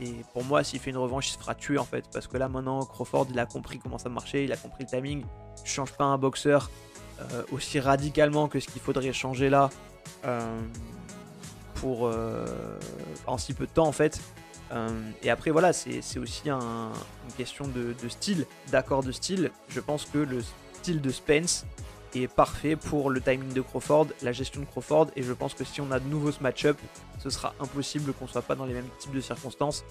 et 0.00 0.12
pour 0.32 0.44
moi, 0.44 0.64
s'il 0.64 0.80
fait 0.80 0.90
une 0.90 0.96
revanche, 0.96 1.28
il 1.28 1.32
se 1.32 1.38
fera 1.38 1.54
tuer 1.54 1.78
en 1.78 1.84
fait. 1.84 2.04
Parce 2.12 2.26
que 2.26 2.36
là, 2.36 2.48
maintenant, 2.48 2.84
Crawford, 2.84 3.26
il 3.30 3.38
a 3.38 3.46
compris 3.46 3.78
comment 3.78 3.98
ça 3.98 4.08
marchait, 4.08 4.44
il 4.44 4.52
a 4.52 4.56
compris 4.56 4.84
le 4.84 4.90
timing. 4.90 5.24
Je 5.64 5.70
change 5.70 5.92
pas 5.92 6.04
un 6.04 6.18
boxeur 6.18 6.70
aussi 7.52 7.78
radicalement 7.78 8.48
que 8.48 8.58
ce 8.58 8.66
qu'il 8.66 8.82
faudrait 8.82 9.12
changer 9.12 9.48
là 9.48 9.70
pour 11.76 12.10
en 13.26 13.38
si 13.38 13.54
peu 13.54 13.66
de 13.66 13.70
temps 13.70 13.86
en 13.86 13.92
fait. 13.92 14.20
Euh, 14.72 14.88
et 15.22 15.30
après, 15.30 15.50
voilà, 15.50 15.72
c'est 15.72 16.18
aussi 16.18 16.48
une 16.48 16.90
question 17.36 17.66
de, 17.68 18.08
style, 18.08 18.46
d'accord 18.70 19.02
de 19.02 19.12
style. 19.12 19.50
Je 19.68 19.80
pense 19.80 20.06
que 20.06 20.18
le 20.18 20.42
style 20.74 21.00
de 21.00 21.10
Spence 21.10 21.66
est 22.14 22.28
parfait 22.28 22.76
pour 22.76 23.10
le 23.10 23.20
timing 23.20 23.52
de 23.52 23.60
Crawford, 23.60 24.08
la 24.22 24.32
gestion 24.32 24.60
de 24.60 24.66
Crawford, 24.66 25.08
et 25.16 25.22
je 25.22 25.32
pense 25.32 25.54
que 25.54 25.64
si 25.64 25.80
on 25.80 25.90
a 25.90 25.98
de 25.98 26.08
nouveau 26.08 26.30
ce 26.32 26.42
match-up, 26.42 26.76
ce 27.18 27.30
sera 27.30 27.54
impossible 27.60 28.12
qu'on 28.12 28.26
soit 28.26 28.42
pas 28.42 28.54
dans 28.54 28.66
les 28.66 28.74
mêmes 28.74 28.88
types 28.98 29.12
de 29.12 29.20
circonstances, 29.20 29.84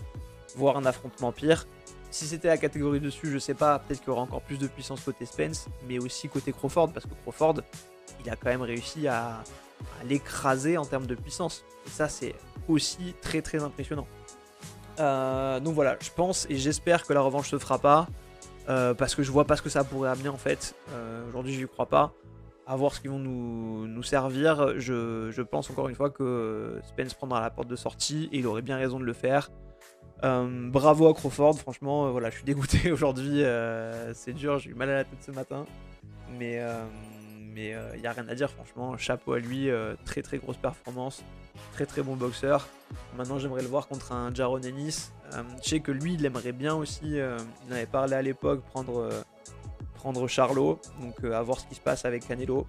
voire 0.55 0.77
un 0.77 0.85
affrontement 0.85 1.31
pire. 1.31 1.65
Si 2.11 2.25
c'était 2.25 2.49
la 2.49 2.57
catégorie 2.57 2.99
dessus, 2.99 3.31
je 3.31 3.39
sais 3.39 3.53
pas, 3.53 3.79
peut-être 3.79 3.99
qu'il 3.99 4.09
y 4.09 4.11
aura 4.11 4.21
encore 4.21 4.41
plus 4.41 4.57
de 4.57 4.67
puissance 4.67 5.01
côté 5.01 5.25
Spence, 5.25 5.67
mais 5.87 5.97
aussi 5.97 6.27
côté 6.27 6.51
Crawford, 6.51 6.91
parce 6.91 7.05
que 7.05 7.13
Crawford, 7.23 7.61
il 8.23 8.29
a 8.29 8.35
quand 8.35 8.49
même 8.49 8.61
réussi 8.61 9.07
à, 9.07 9.41
à 9.99 10.03
l'écraser 10.07 10.77
en 10.77 10.85
termes 10.85 11.07
de 11.07 11.15
puissance. 11.15 11.63
Et 11.87 11.89
ça, 11.89 12.09
c'est 12.09 12.35
aussi 12.67 13.15
très 13.21 13.41
très 13.41 13.63
impressionnant. 13.63 14.07
Euh, 14.99 15.59
donc 15.59 15.73
voilà, 15.73 15.97
je 16.01 16.09
pense 16.09 16.45
et 16.49 16.57
j'espère 16.57 17.05
que 17.05 17.13
la 17.13 17.21
revanche 17.21 17.49
se 17.49 17.57
fera 17.57 17.79
pas. 17.79 18.07
Euh, 18.69 18.93
parce 18.93 19.15
que 19.15 19.23
je 19.23 19.31
vois 19.31 19.45
pas 19.45 19.55
ce 19.55 19.61
que 19.61 19.69
ça 19.69 19.83
pourrait 19.83 20.09
amener 20.09 20.29
en 20.29 20.37
fait. 20.37 20.75
Euh, 20.91 21.27
aujourd'hui, 21.27 21.53
je 21.53 21.61
n'y 21.61 21.67
crois 21.67 21.87
pas. 21.87 22.13
À 22.67 22.75
voir 22.75 22.93
ce 22.93 23.01
qu'ils 23.01 23.09
vont 23.09 23.19
nous, 23.19 24.03
servir. 24.03 24.79
Je, 24.79 25.41
pense 25.41 25.69
encore 25.69 25.89
une 25.89 25.95
fois 25.95 26.09
que 26.09 26.79
Spence 26.87 27.13
prendra 27.13 27.41
la 27.41 27.49
porte 27.49 27.67
de 27.67 27.75
sortie 27.75 28.29
et 28.31 28.37
il 28.37 28.47
aurait 28.47 28.61
bien 28.61 28.77
raison 28.77 28.99
de 28.99 29.03
le 29.03 29.13
faire. 29.13 29.49
bravo 30.21 31.09
à 31.09 31.13
Crawford, 31.13 31.55
franchement, 31.55 32.11
voilà, 32.11 32.29
je 32.29 32.35
suis 32.35 32.45
dégoûté 32.45 32.91
aujourd'hui. 32.93 33.43
c'est 34.13 34.33
dur, 34.33 34.59
j'ai 34.59 34.69
eu 34.69 34.75
mal 34.75 34.89
à 34.89 34.93
la 34.93 35.03
tête 35.03 35.19
ce 35.21 35.31
matin. 35.31 35.65
Mais 36.39 36.61
mais 37.53 37.75
il 37.95 38.01
n'y 38.01 38.07
a 38.07 38.11
rien 38.11 38.27
à 38.27 38.35
dire, 38.35 38.49
franchement. 38.49 38.97
Chapeau 38.97 39.33
à 39.33 39.39
lui, 39.39 39.69
très 40.05 40.21
très 40.21 40.37
grosse 40.37 40.57
performance. 40.57 41.23
Très 41.73 41.85
très 41.85 42.01
bon 42.01 42.15
boxeur. 42.15 42.67
Maintenant, 43.17 43.39
j'aimerais 43.39 43.61
le 43.61 43.67
voir 43.67 43.87
contre 43.87 44.11
un 44.11 44.33
Jaron 44.33 44.61
Ennis. 44.61 45.11
Euh, 45.33 45.43
je 45.63 45.69
sais 45.69 45.79
que 45.79 45.91
lui, 45.91 46.13
il 46.15 46.25
aimerait 46.25 46.51
bien 46.51 46.75
aussi. 46.75 47.19
Euh, 47.19 47.37
il 47.65 47.73
en 47.73 47.75
avait 47.75 47.85
parlé 47.85 48.13
à 48.13 48.21
l'époque, 48.21 48.61
prendre, 48.63 48.99
euh, 48.99 49.21
prendre 49.95 50.27
Charlot. 50.27 50.79
Donc 50.99 51.23
à 51.23 51.41
voir 51.41 51.59
ce 51.59 51.65
qui 51.67 51.75
se 51.75 51.81
passe 51.81 52.05
avec 52.05 52.27
Canelo. 52.27 52.67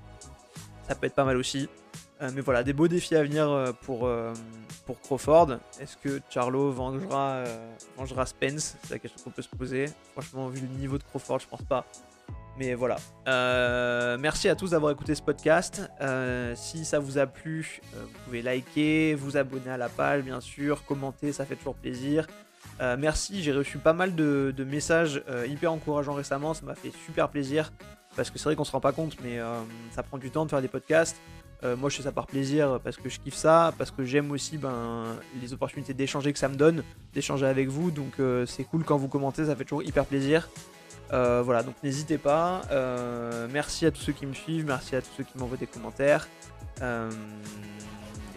Ça 0.88 0.95
peut 0.95 1.07
être 1.07 1.14
pas 1.14 1.25
mal 1.25 1.37
aussi. 1.37 1.68
mais 2.21 2.40
voilà, 2.40 2.62
des 2.62 2.73
beaux 2.73 2.88
défis 2.88 3.16
à 3.16 3.23
venir 3.23 3.73
pour, 3.83 4.09
pour 4.85 5.01
Crawford. 5.01 5.59
Est-ce 5.81 5.97
que 5.97 6.21
Charlo 6.29 6.71
vengera, 6.71 7.45
vengera 7.97 8.27
Spence? 8.27 8.77
C'est 8.83 8.90
la 8.90 8.99
question 8.99 9.23
qu'on 9.23 9.31
peut 9.31 9.42
se 9.42 9.49
poser. 9.49 9.87
Franchement, 10.12 10.49
vu 10.49 10.61
le 10.61 10.79
niveau 10.79 10.99
de 10.99 11.05
Crawford, 11.05 11.38
je 11.38 11.47
pense 11.47 11.62
pas. 11.62 11.85
Mais 12.58 12.74
voilà. 12.74 12.96
Euh, 13.28 14.18
merci 14.18 14.48
à 14.48 14.54
tous 14.54 14.70
d'avoir 14.70 14.92
écouté 14.92 15.14
ce 15.14 15.22
podcast. 15.22 15.90
Euh, 16.00 16.52
si 16.54 16.84
ça 16.84 16.98
vous 16.98 17.18
a 17.18 17.26
plu, 17.26 17.80
euh, 17.94 18.02
vous 18.02 18.18
pouvez 18.24 18.42
liker, 18.42 19.14
vous 19.14 19.36
abonner 19.36 19.70
à 19.70 19.78
la 19.78 19.88
page, 19.88 20.22
bien 20.22 20.40
sûr, 20.40 20.84
commenter, 20.84 21.32
ça 21.32 21.46
fait 21.46 21.56
toujours 21.56 21.74
plaisir. 21.74 22.26
merci, 22.98 23.42
j'ai 23.42 23.52
reçu 23.52 23.78
pas 23.78 23.92
mal 23.92 24.14
de, 24.14 24.64
messages 24.64 25.22
hyper 25.48 25.72
encourageants 25.72 26.14
récemment, 26.14 26.52
ça 26.52 26.66
m'a 26.66 26.74
fait 26.74 26.92
super 27.06 27.28
plaisir. 27.28 27.72
Parce 28.16 28.30
que 28.30 28.38
c'est 28.38 28.44
vrai 28.44 28.56
qu'on 28.56 28.64
se 28.64 28.72
rend 28.72 28.80
pas 28.80 28.92
compte, 28.92 29.16
mais 29.22 29.38
ça 29.92 30.02
prend 30.02 30.18
du 30.18 30.30
temps 30.30 30.44
de 30.44 30.50
faire 30.50 30.60
des 30.60 30.68
podcasts. 30.68 31.16
moi, 31.62 31.88
je 31.90 31.96
fais 31.96 32.02
ça 32.02 32.12
par 32.12 32.26
plaisir 32.26 32.80
parce 32.82 32.96
que 32.96 33.08
je 33.08 33.20
kiffe 33.20 33.36
ça, 33.36 33.72
parce 33.78 33.92
que 33.92 34.04
j'aime 34.04 34.32
aussi 34.32 34.58
ben, 34.58 35.04
les 35.40 35.52
opportunités 35.52 35.94
d'échanger 35.94 36.32
que 36.32 36.40
ça 36.40 36.48
me 36.48 36.56
donne, 36.56 36.82
d'échanger 37.14 37.46
avec 37.46 37.68
vous. 37.68 37.92
Donc, 37.92 38.14
c'est 38.46 38.64
cool 38.64 38.82
quand 38.82 38.96
vous 38.96 39.08
commentez, 39.08 39.46
ça 39.46 39.54
fait 39.54 39.64
toujours 39.64 39.84
hyper 39.84 40.04
plaisir. 40.04 40.48
Euh, 41.12 41.42
voilà, 41.44 41.62
donc 41.62 41.75
n'hésitez 41.83 42.18
pas. 42.18 42.62
Euh, 42.70 43.46
merci 43.51 43.87
à 43.87 43.90
tous 43.90 44.01
ceux 44.01 44.12
qui 44.12 44.27
me 44.27 44.33
suivent, 44.33 44.66
merci 44.66 44.96
à 44.96 45.03
tous 45.03 45.11
ceux 45.16 45.25
qui 45.25 45.37
m'envoient 45.38 45.57
des 45.57 45.66
commentaires. 45.66 46.29
Euh, 46.81 47.11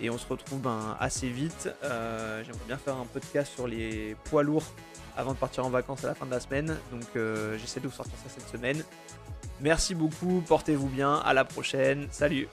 et 0.01 0.09
on 0.09 0.17
se 0.17 0.27
retrouve 0.27 0.59
ben, 0.59 0.97
assez 0.99 1.29
vite. 1.29 1.69
J'aimerais 1.81 2.65
bien 2.67 2.77
faire 2.77 2.97
un 2.97 3.05
podcast 3.05 3.53
sur 3.53 3.67
les 3.67 4.15
poids 4.25 4.43
lourds 4.43 4.73
avant 5.15 5.31
de 5.31 5.37
partir 5.37 5.65
en 5.65 5.69
vacances 5.69 6.03
à 6.03 6.07
la 6.07 6.15
fin 6.15 6.25
de 6.25 6.31
la 6.31 6.39
semaine. 6.41 6.77
Donc 6.91 7.07
j'essaie 7.57 7.79
de 7.79 7.87
vous 7.87 7.93
sortir 7.93 8.15
ça 8.23 8.29
cette 8.29 8.49
semaine. 8.49 8.83
Merci 9.61 9.95
beaucoup, 9.95 10.43
portez-vous 10.45 10.89
bien, 10.89 11.15
à 11.15 11.33
la 11.33 11.45
prochaine, 11.45 12.07
salut 12.11 12.49